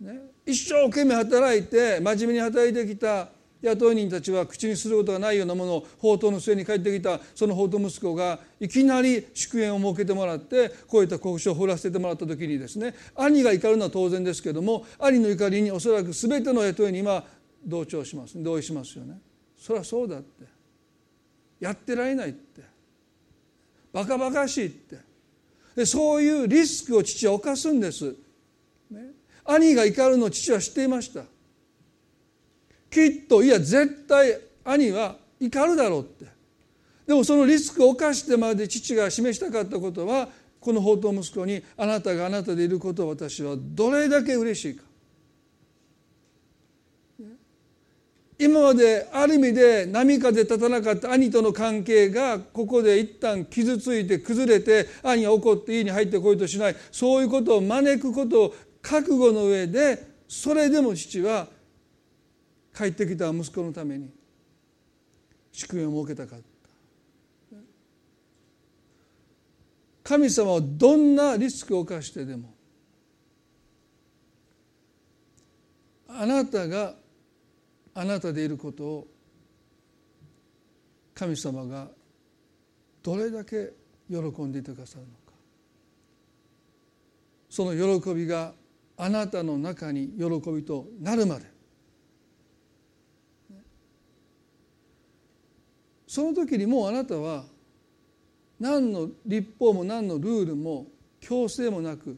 [0.00, 3.28] ね、一生懸命働いて真面目に働いてきた
[3.64, 17.24] 雇い人たちは口にすることがないようなものを宝刀の末に帰ってきたその宝刀息子がいきなり祝宴を設けてもらってこういった交渉を掘らせてもらった時にですね兄が怒るのは当然ですけども兄の怒りにおそらく全ての雇い人は
[17.64, 19.18] 同調します同意しますよね。
[19.56, 20.44] そりゃそうだって
[21.58, 22.60] やってられないって
[23.92, 24.98] バカバカしいって
[25.74, 28.14] でそういうリスクを父は犯すんです。
[28.90, 29.10] ね、
[29.44, 31.24] 兄が怒るのを父は知っていました。
[32.94, 36.26] きっといや絶対兄は怒るだろうって。
[37.04, 40.28] でもそのリスクを冒してまで父が示したかったことは
[40.60, 44.84] この宝刀息子にあなたがあなたでいることを私はどれだけ嬉しいか。
[48.38, 56.76] 今まである意味で波風立たなかった兄との関係がここで一旦傷ついて崩れて兄が怒って家に入ってこいとしない。
[56.92, 61.48] そういうことを招くことを覚悟の上でそれでも父は
[62.76, 64.10] 帰ってきた息子のために
[65.52, 66.44] 祝宴を設けたかった。
[70.02, 72.52] 神様はどんなリスクを冒してでも
[76.08, 76.94] あなたが
[77.94, 79.06] あなたでいることを
[81.14, 81.88] 神様が
[83.02, 83.72] どれだけ
[84.10, 85.14] 喜んでいてくださるのか。
[87.48, 88.52] その喜びが
[88.96, 91.53] あなたの中に喜びとなるまで
[96.14, 97.42] その時にもうあなたは
[98.60, 100.86] 何の立法も何のルールも
[101.20, 102.16] 強制もなく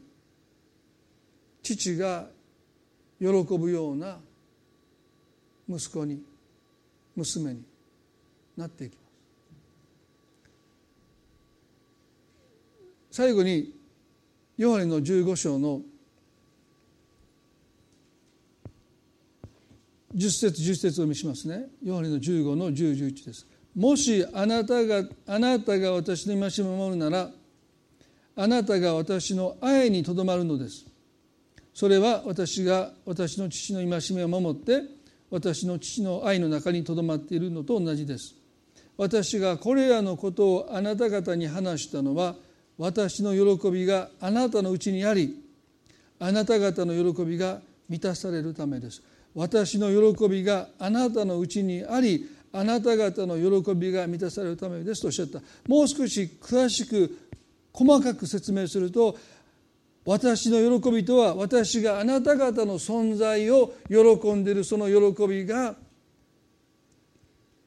[1.63, 2.27] 父が
[3.19, 4.19] 喜ぶような
[5.67, 6.21] 息子に
[7.15, 7.63] 娘に
[8.55, 8.99] なっていきま
[13.09, 13.17] す。
[13.17, 13.73] 最後に
[14.57, 15.81] ヨハネの15章の
[20.13, 21.65] 10節10節を見しますね。
[21.83, 23.56] ヨハネの15の1011です。
[23.77, 27.29] もしあなたがあなたが私の戒めを守るなら
[28.35, 30.87] あなたが私の愛にとどまるのです。
[31.75, 34.81] それは私が私の父の戒めを守って
[35.29, 38.33] 私の父の愛の中にとどまっているのと同じです。
[38.97, 42.35] 私がこれらのことをあなた方に話したのは
[42.79, 45.39] 私の喜びがあなたのうちにあり
[46.19, 49.03] あなた方の喜びが満たされるためです。
[49.35, 55.39] 私の喜びがあなたのうちにありあなた方の喜びが満たされるためですとおっしゃった。
[55.67, 57.17] もう少し詳しく
[57.73, 59.17] 細かく説明すると
[60.05, 65.75] 私の喜びとは私があなた方の存在を喜んでいるその喜びが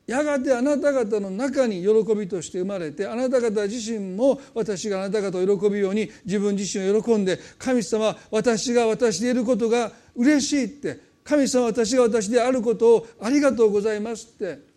[0.06, 14.69] やがてあなた方の中に喜びとして生まれてあなた方自身も私があなた方を喜ぶように自分自身を喜んで神様私が私でいることが嬉しいって神様私が私であることをありがとうございますって。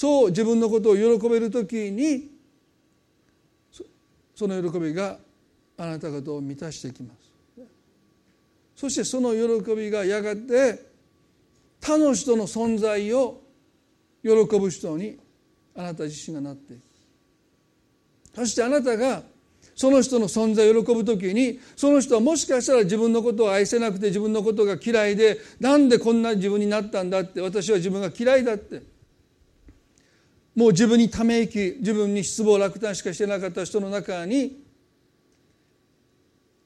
[0.00, 2.30] そう自分のことを喜べる時に
[4.34, 5.18] その喜びが
[5.76, 7.66] あなた方を満たしていきます。
[8.74, 10.86] そしてその喜びがやがて
[11.82, 13.42] 他の人の存在を
[14.22, 15.18] 喜ぶ人に
[15.76, 16.80] あなた自身がなっていく。
[18.36, 19.22] そしてあなたが
[19.76, 28.89] その人の存在を喜ぶ時にその人はもしかしたら自分のことを愛せなくて自分のことが嫌いでなんでこんな自分になったんだって私は自分が嫌いだって
[30.60, 34.62] もう自分にため息自分に失望落胆しかしてなかった人の中に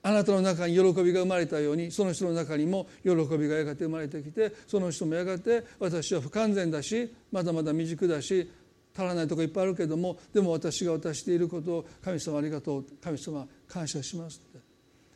[0.02, 8.50] あなたの中に喜びが生まれたようにその人の中にも喜びがやがて生まれてきてその人もやがて私は不完全だしまだまだ未熟だし
[8.92, 14.58] 足らないとこいっぱいあるけどもでも私が渡していることを神様ありがとう神様感謝しますって。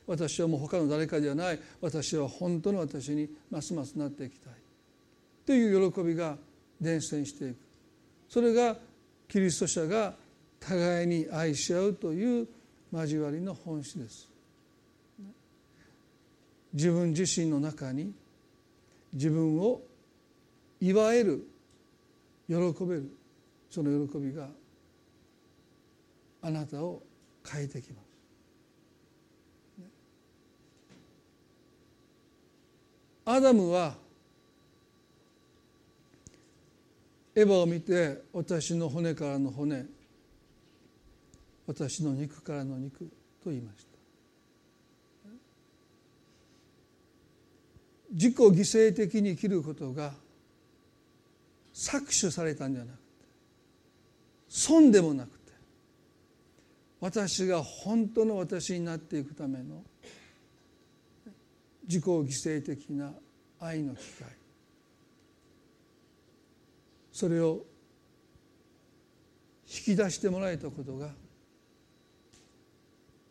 [0.06, 1.58] 私はもう他の誰かではない。
[1.82, 4.52] 私は本当の私にますますなっていきたい。
[5.44, 6.38] という喜びが
[6.80, 7.67] 伝染していく。
[8.28, 8.76] それが
[9.28, 10.14] キリスト者が
[10.60, 12.48] 互いに愛し合うという
[12.92, 14.28] 交わりの本質です
[16.72, 18.12] 自分自身の中に
[19.12, 19.80] 自分を
[20.80, 21.46] 祝える
[22.48, 22.54] 喜
[22.84, 23.10] べる
[23.70, 24.48] その喜びが
[26.42, 27.02] あなたを
[27.46, 28.08] 変えてきます。
[33.24, 33.94] アダムは
[37.38, 39.86] エヴァを見て私の骨からの骨
[41.68, 43.04] 私の肉からの肉
[43.44, 43.88] と言いました。
[48.10, 50.14] 自己犠牲的に生きることが
[51.72, 53.02] 搾取されたんじゃなくて
[54.48, 55.52] 損でもなくて
[56.98, 59.84] 私が本当の私になっていくための
[61.84, 63.12] 自己犠牲的な
[63.60, 64.37] 愛の機会
[67.18, 67.64] それを
[69.66, 71.10] 引き出してもらえたことが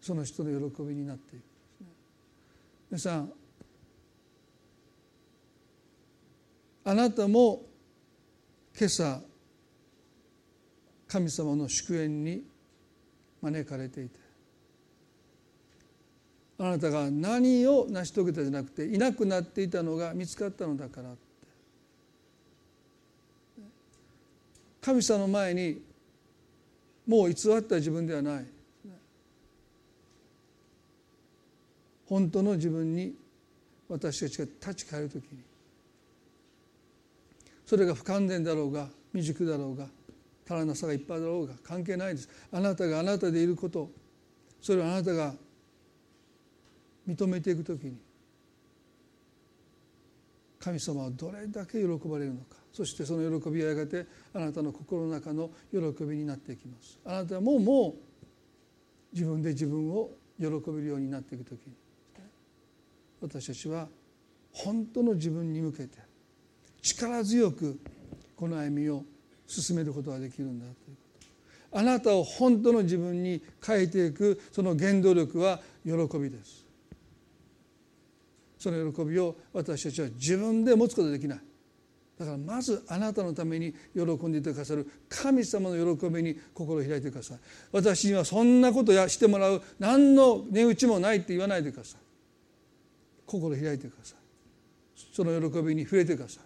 [0.01, 1.43] その人の喜びになっていく
[2.91, 3.31] 皆さん
[6.83, 7.61] あなたも
[8.77, 9.21] 今朝
[11.07, 12.43] 神様の祝宴に
[13.41, 14.19] 招かれていて
[16.59, 21.27] あなたが何を成し遂げたじゃなくていなくなっていたのが見つかったのだからって
[24.87, 25.81] 神様の前に
[27.05, 28.45] もう偽った自分ではない。
[32.05, 33.13] 本当の自分に
[33.89, 35.39] 私たちが立ち返る時に。
[37.65, 39.89] それが不完全だろうが未熟だろうが
[40.45, 42.29] 足らなさがいっぱいだろうが関係ないです。
[42.49, 43.91] あなたがあなたでいること
[44.61, 45.33] それをあなたが
[47.05, 47.97] 認めていくときに
[50.67, 52.57] 神様はどれだけ喜ばれるのか。
[52.73, 56.99] そしてその喜びはやがてあなたの心の中の喜びになっていきます。
[57.05, 57.93] あなたはもうもう
[59.13, 61.73] 自分で自分を喜べるようになっていくときに
[63.21, 63.87] 私たちは
[64.51, 65.99] 本当の自分に向けて
[66.81, 67.79] 力強く
[68.35, 69.05] この歩みを
[69.47, 70.91] 進めることができるんだというこ
[71.71, 71.79] と。
[71.79, 76.66] あなたを本当の自分に変えていくその原動力は喜びです。
[78.57, 81.39] その喜びを私たちは自分で持つことできない。
[82.17, 84.89] だからまずあなたのために喜んでいてくださる。
[85.07, 87.37] 神様の喜びに心を開いてください。
[87.71, 89.61] 私にはそんなことやしてもらう。
[89.77, 92.01] 何の値打ちもないって言わないでください。
[93.27, 94.17] 心を開いてください。
[95.13, 96.43] その喜びに触れてください。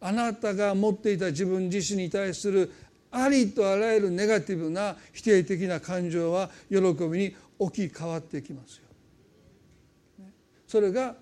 [0.00, 2.72] あなたが持っていた自分自身に対する
[3.10, 8.84] ありとあらゆるネガティブな否定的な感情は喜びに置き換わっていきますよ。
[10.70, 11.16] それが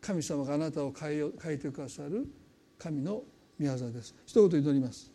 [0.00, 2.24] 神様があなたを変え変えてくださる
[2.78, 3.24] 神の
[3.58, 4.14] 御業です。
[4.24, 5.10] 一言祈ります。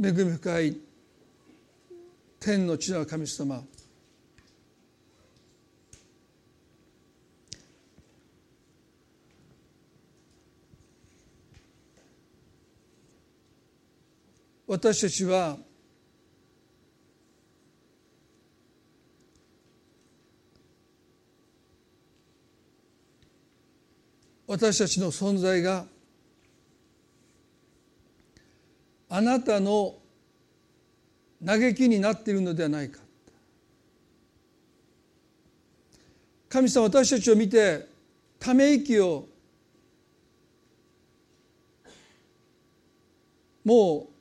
[0.00, 0.80] 恵み深い
[2.38, 3.64] 天の地の神様
[14.68, 15.56] 私たちは
[24.46, 25.86] 私たちの存在が
[29.08, 29.94] あなたの
[31.44, 33.00] 嘆きになっているのではないか。
[36.50, 37.88] 神様私たちを見て
[38.38, 39.28] ため息を
[43.64, 44.17] もう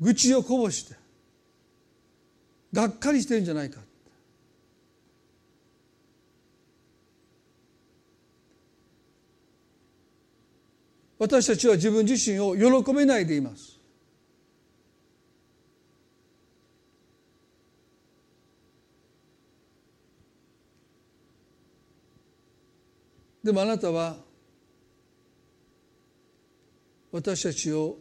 [0.00, 0.94] 愚痴をこぼして
[2.72, 3.80] がっかりしてるんじゃないか。
[11.18, 13.78] 私たちは自分自身を喜べないでいます。
[23.44, 24.16] でもあなたは
[27.12, 27.98] 私たちを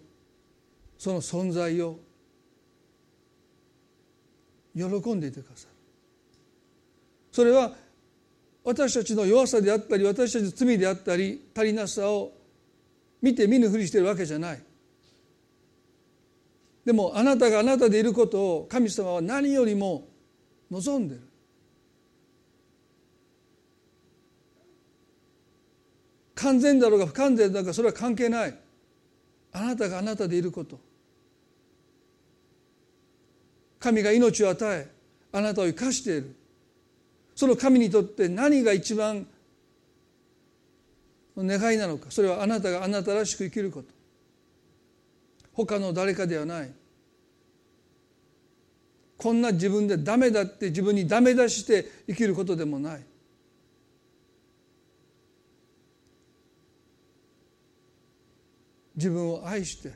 [1.00, 1.98] その存在を
[4.76, 4.84] 喜
[5.14, 5.74] んでいてくださる。
[7.32, 7.72] それは
[8.66, 12.34] 私たちの弱さであったり私たちの罪であったり足りなさを
[13.22, 14.62] 見て見ぬふりしているわけじゃない。
[16.84, 20.06] でもあなたがあなたでいることを神様は何よりも
[20.70, 21.22] 望んでる。
[26.36, 28.58] 完全だろうが不完全だろうがそれは関係ない。
[29.54, 30.89] あなたがあなたでいること。
[33.80, 34.88] 神が命を与え
[35.32, 36.36] あなたを生かしている。
[37.36, 39.26] その神にとって何が一番
[41.38, 42.08] 願いなのか。
[42.10, 43.88] それはあなたがあなたらしく生きること。
[45.54, 46.72] 他の誰かではない。
[49.18, 53.04] こんな自分でダメだって自分にダメ出して生きることでもない。
[58.96, 59.94] 自分を愛して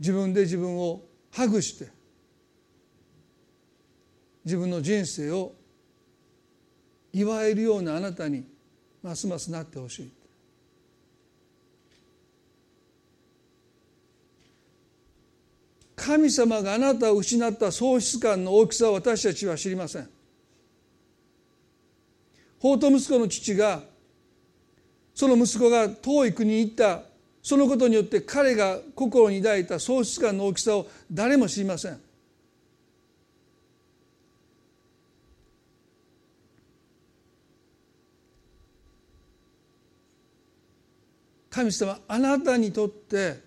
[0.00, 1.02] 自分で自分を
[1.38, 1.88] ハグして
[4.44, 5.54] 自分の人生を
[7.12, 8.44] 祝えるようなあなたに
[9.00, 10.12] ますますなってほしい。
[15.94, 20.10] 神様があなたを失った喪失感の大きさを私たちは知りません。
[22.58, 23.82] 法と息子の父が
[25.14, 27.07] その息子が遠い国に行った
[27.42, 32.00] そのことによって彼が心に抱いた喪失感の大きさを誰も知りません。
[41.50, 43.40] 神様あなたにとって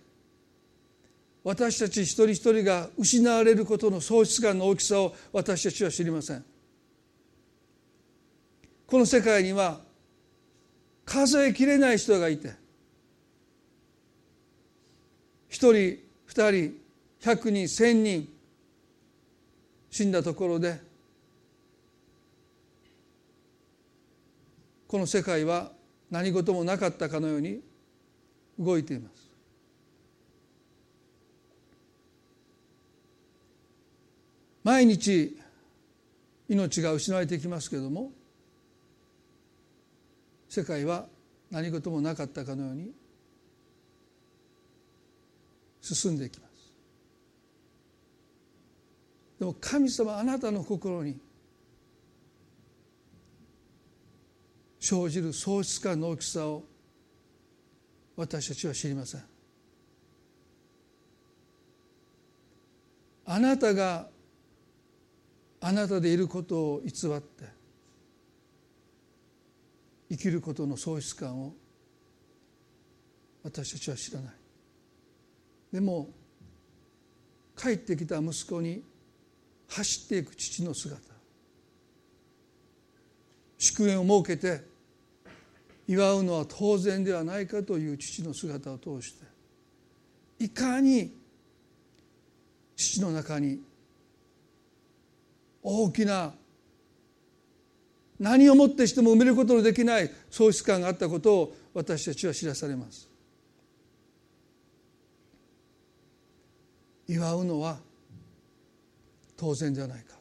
[1.44, 6.44] 私たち一人一人が失われることの喪失感の大きさを私たちは知りません。
[8.86, 9.80] この世界には
[11.06, 12.61] 数えきれない人がいて
[15.52, 15.74] 1人
[16.28, 16.78] 2人
[17.22, 18.28] 100人1,000人
[19.92, 20.80] 死んだところで
[24.88, 25.72] この世界は
[26.10, 27.62] 何事もなかったかのように
[28.60, 29.30] 動いています。
[34.64, 35.38] 毎日
[36.48, 38.12] 命が失われていきますけれども
[40.48, 41.08] 世界は
[41.50, 42.92] 何事もなかったかのように
[45.82, 46.52] 進んでいきます。
[49.40, 51.20] でも神様あなたの心に
[54.80, 56.64] 生じる喪失感の大きさを
[58.16, 59.24] 私たちは知りません。
[63.26, 64.08] あなたが
[65.62, 67.46] あなたでいることを偽って
[70.10, 71.54] 生きることの喪失感を
[73.44, 74.41] 私たちは知らない。
[75.72, 76.10] でも
[77.58, 78.84] 帰ってきた息子に
[79.70, 81.12] 走っていく父の姿。
[83.58, 84.64] 祝宴を設けて
[85.88, 89.26] 祝うのは当然ではないかという父の姿を通して
[90.40, 91.16] いかに
[92.76, 93.62] 父の中に
[95.62, 96.34] 大きな
[98.20, 103.11] 何をもってしても埋めることのできない喪失感があったことを私たちは知らされます。
[107.12, 107.78] 祝うのは
[109.36, 110.16] 当然ではないか。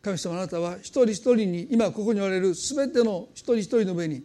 [0.00, 4.24] 神様あなたは一人一人に今ここにおられる全ての一人一人の上に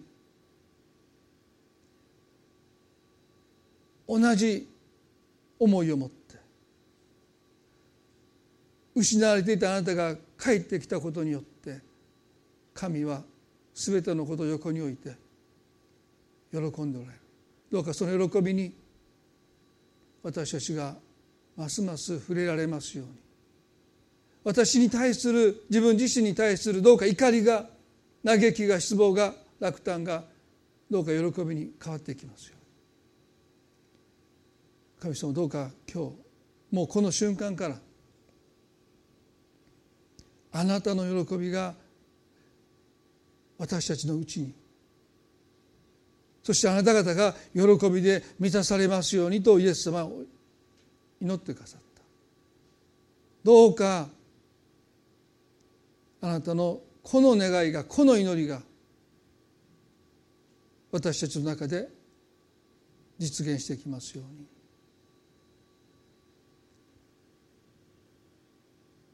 [4.07, 4.69] 同じ
[5.59, 6.37] 思いを持って
[8.95, 11.81] 失われていたあなたが帰ってきたことによって
[12.73, 13.23] 神は
[13.73, 15.17] 全てのことを横に置いて
[16.53, 17.19] 喜んでおられる。
[17.69, 18.73] どうかその喜びに
[20.26, 20.95] 私たちが
[21.55, 23.13] ますます触れられますように。
[24.43, 27.67] 私に対する自分自身に対するどうか怒りが
[28.26, 30.23] 嘆きが失望が落胆が
[30.89, 32.55] どうか喜びに変わっていきますよ
[34.99, 36.15] 神様どうか今日
[36.71, 37.78] もうこの瞬間から
[40.53, 41.76] あなたの喜びが
[43.59, 44.53] 私たちのうちに
[46.45, 50.09] そしてあなた方が喜びで満たされますようにとイエス様は
[51.19, 52.03] 祈ってくださった。
[53.43, 54.07] どうか
[56.21, 58.61] あなたのこの願いがこの祈りが
[60.91, 61.89] 私たちの中で
[63.17, 64.45] 実現していきますように。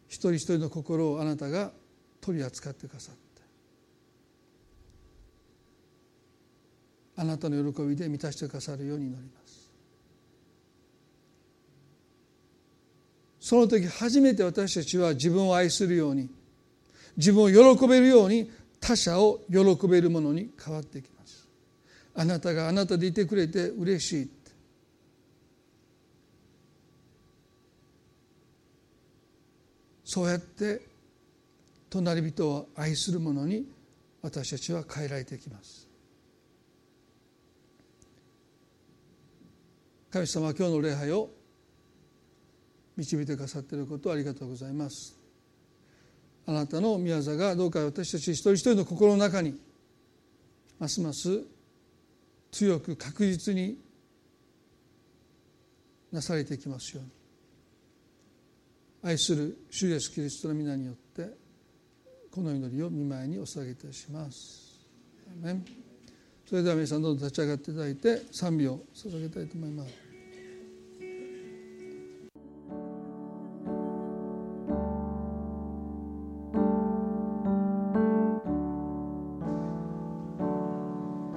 [0.09, 1.71] 一人一人の心をあなたが
[2.19, 3.21] 取り扱ってくださって
[7.21, 9.71] あなたの喜びで満たしてくださるように祈ります。
[13.39, 16.31] その時初めて私たちは自分を愛するように
[17.15, 18.49] 自分を喜べるように
[18.79, 21.47] 他者を喜べるものに変わっていきます。
[22.15, 24.31] あなたがあなたでいてくれて嬉しい。
[30.03, 30.81] そうやって
[31.91, 33.67] 隣人を愛する者に
[34.23, 35.90] 私たちは変えられていきます。
[40.11, 41.29] 神様は今日の礼拝を
[42.97, 45.17] 導いてくださっていることをありがとうございます
[46.45, 49.57] あなたの宮座がどうか私たち一人一人の心の中に
[50.79, 51.43] ますます
[52.51, 53.77] 強く確実に
[56.11, 57.11] なされていきますように
[59.03, 61.29] 愛する主イエスキリストの皆によって
[62.31, 64.71] この祈りを見舞いにお捧げいたします。
[66.47, 70.00] それでは皆さんどうぞ立ち上がっていただいて賛美を捧げたいと思います。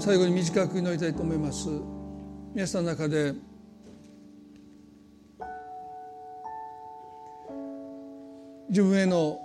[0.05, 1.66] 最後に短く祈りたいと思います。
[2.52, 3.32] 皆さんの中で
[8.68, 9.40] 自分への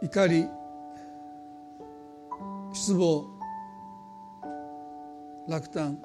[0.00, 0.46] 怒り
[2.72, 3.26] 失望
[5.48, 5.98] 落胆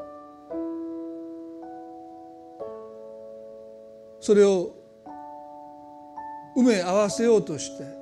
[4.20, 4.76] それを
[6.57, 7.97] 埋め合わせようとして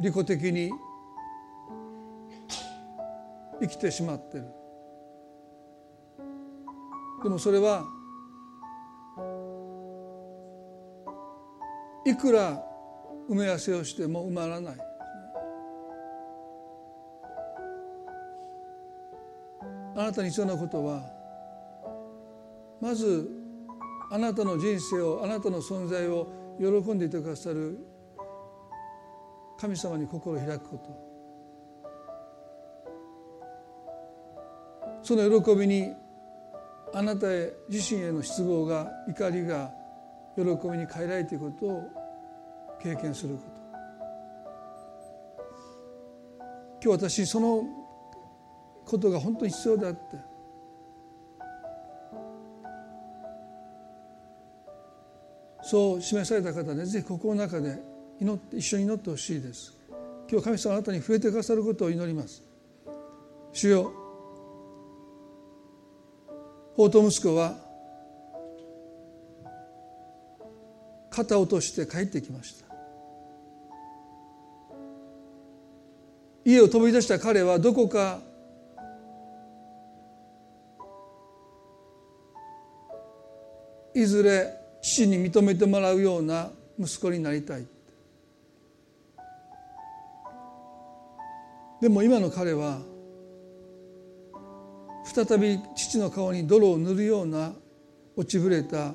[0.00, 0.70] 利己的に
[3.60, 4.44] 生きてしまってる。
[7.22, 7.84] でもそれは
[12.04, 12.64] いくら
[13.28, 14.76] 埋め合わせをしても埋まらない。
[19.96, 21.02] あなたに必要なことは
[22.80, 23.28] まず
[24.12, 26.28] あなたの人生をあなたの存在を
[26.58, 27.76] 喜んでいてくださる
[29.60, 31.08] 神様に心を開くこと。
[35.02, 35.94] その喜びに
[36.92, 37.26] あなた
[37.68, 39.72] 自身への失望が怒りが
[40.36, 41.82] 喜びに変えられていくことを
[42.82, 43.58] 経験すること。
[46.80, 47.64] 今日私その
[48.84, 50.16] ことが本当に必要であって
[55.62, 57.78] そう示された方ねぜひ心の中で
[58.20, 59.76] 祈って一緒に祈ってほしいです。
[60.30, 62.42] 今日神様あなたに触れてくださることを祈ります。
[63.52, 63.92] 主よ
[66.76, 67.56] 法と息子は
[71.10, 72.66] 肩を落として帰ってきました。
[76.44, 78.20] 家を飛び出した彼はどこか
[83.94, 87.66] いずれ父に認めてもらうような息子になりたい。
[91.80, 92.80] でも今の彼は
[95.04, 97.52] 再び父の顔に泥を塗るような
[98.16, 98.92] 落ちぶれた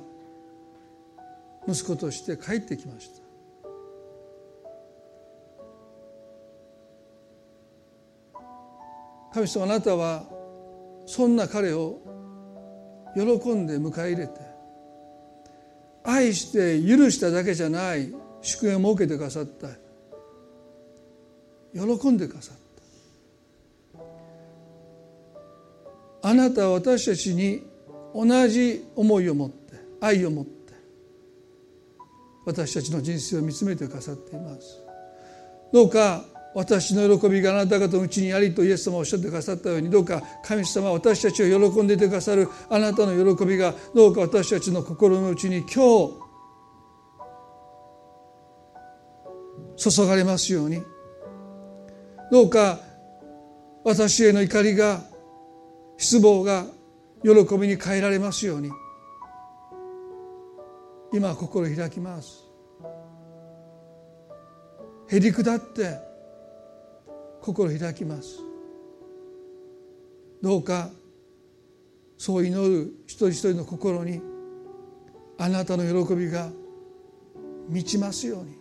[1.67, 3.23] 息子として帰ってきました。
[9.33, 10.25] 神様あなたは
[11.07, 11.99] そんな彼を
[13.15, 13.21] 喜
[13.53, 14.33] んで迎え入れて
[16.03, 19.69] 愛して許しただけじゃない祝宴を設けてくださった。
[21.73, 22.62] 喜んでくださった。
[26.25, 27.61] あなたは私たちに
[28.15, 30.73] 同じ思いを持って愛を持って
[32.45, 34.81] 私たちの人生を見つめてくださっています。
[35.73, 36.23] どうか
[36.55, 46.07] 私の喜びがあなた方のうちにありとイエス様おっしゃってくださったようにどうか神様は私たちを喜んでいてくださるあなたの喜びがどうか私たちの心のうちに今
[49.75, 50.81] 日注がれますように。
[52.31, 52.79] どうか
[53.83, 55.12] 私への怒りが
[55.97, 56.65] 失望が
[57.23, 58.71] 喜びに変えられますように。
[61.13, 62.43] 今心開きます。
[65.09, 65.99] へりくだって
[67.41, 68.39] 心開きます。
[70.41, 70.89] どうか
[72.17, 74.21] そう祈る一人一人の心に
[75.37, 76.49] あなたの喜びが
[77.69, 78.57] 満ちますように。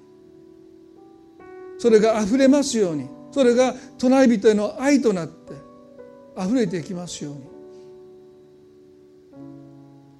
[1.78, 3.08] それがあふれますように。
[3.32, 5.54] それが隣人への愛となって
[6.36, 7.40] あふれてきますように。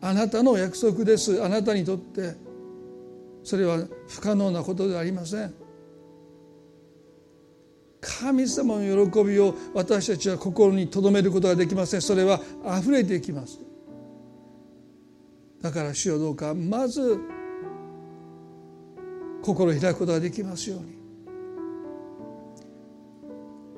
[0.01, 1.43] あなたの約束です。
[1.43, 2.35] あなたにとって。
[3.45, 5.55] それは不可能なことではありません。
[8.01, 12.03] 神様の喜びを私たちは心に留めることができません。
[12.03, 12.41] それは
[12.81, 13.61] 溢れていきます。
[15.61, 16.53] だから主よどうか。
[16.53, 17.19] まず
[19.43, 21.03] 心を開くことができますように。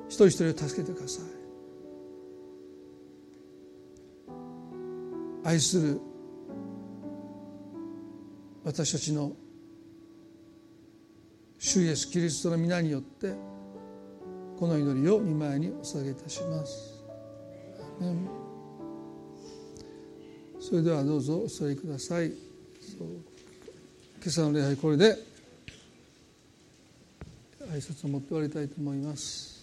[0.07, 1.34] 一人一人を助けてください。
[5.45, 6.01] 愛する
[8.63, 9.31] 私たちの
[11.59, 13.31] 主イエスキリストの皆によって
[14.57, 16.95] この祈りを見舞いにお捧げいたします。
[20.59, 22.27] それではどうぞお座りください。
[22.27, 22.35] 今
[24.25, 25.15] 朝の礼拝これで
[27.69, 29.54] 挨拶を持って終わりたいと思います。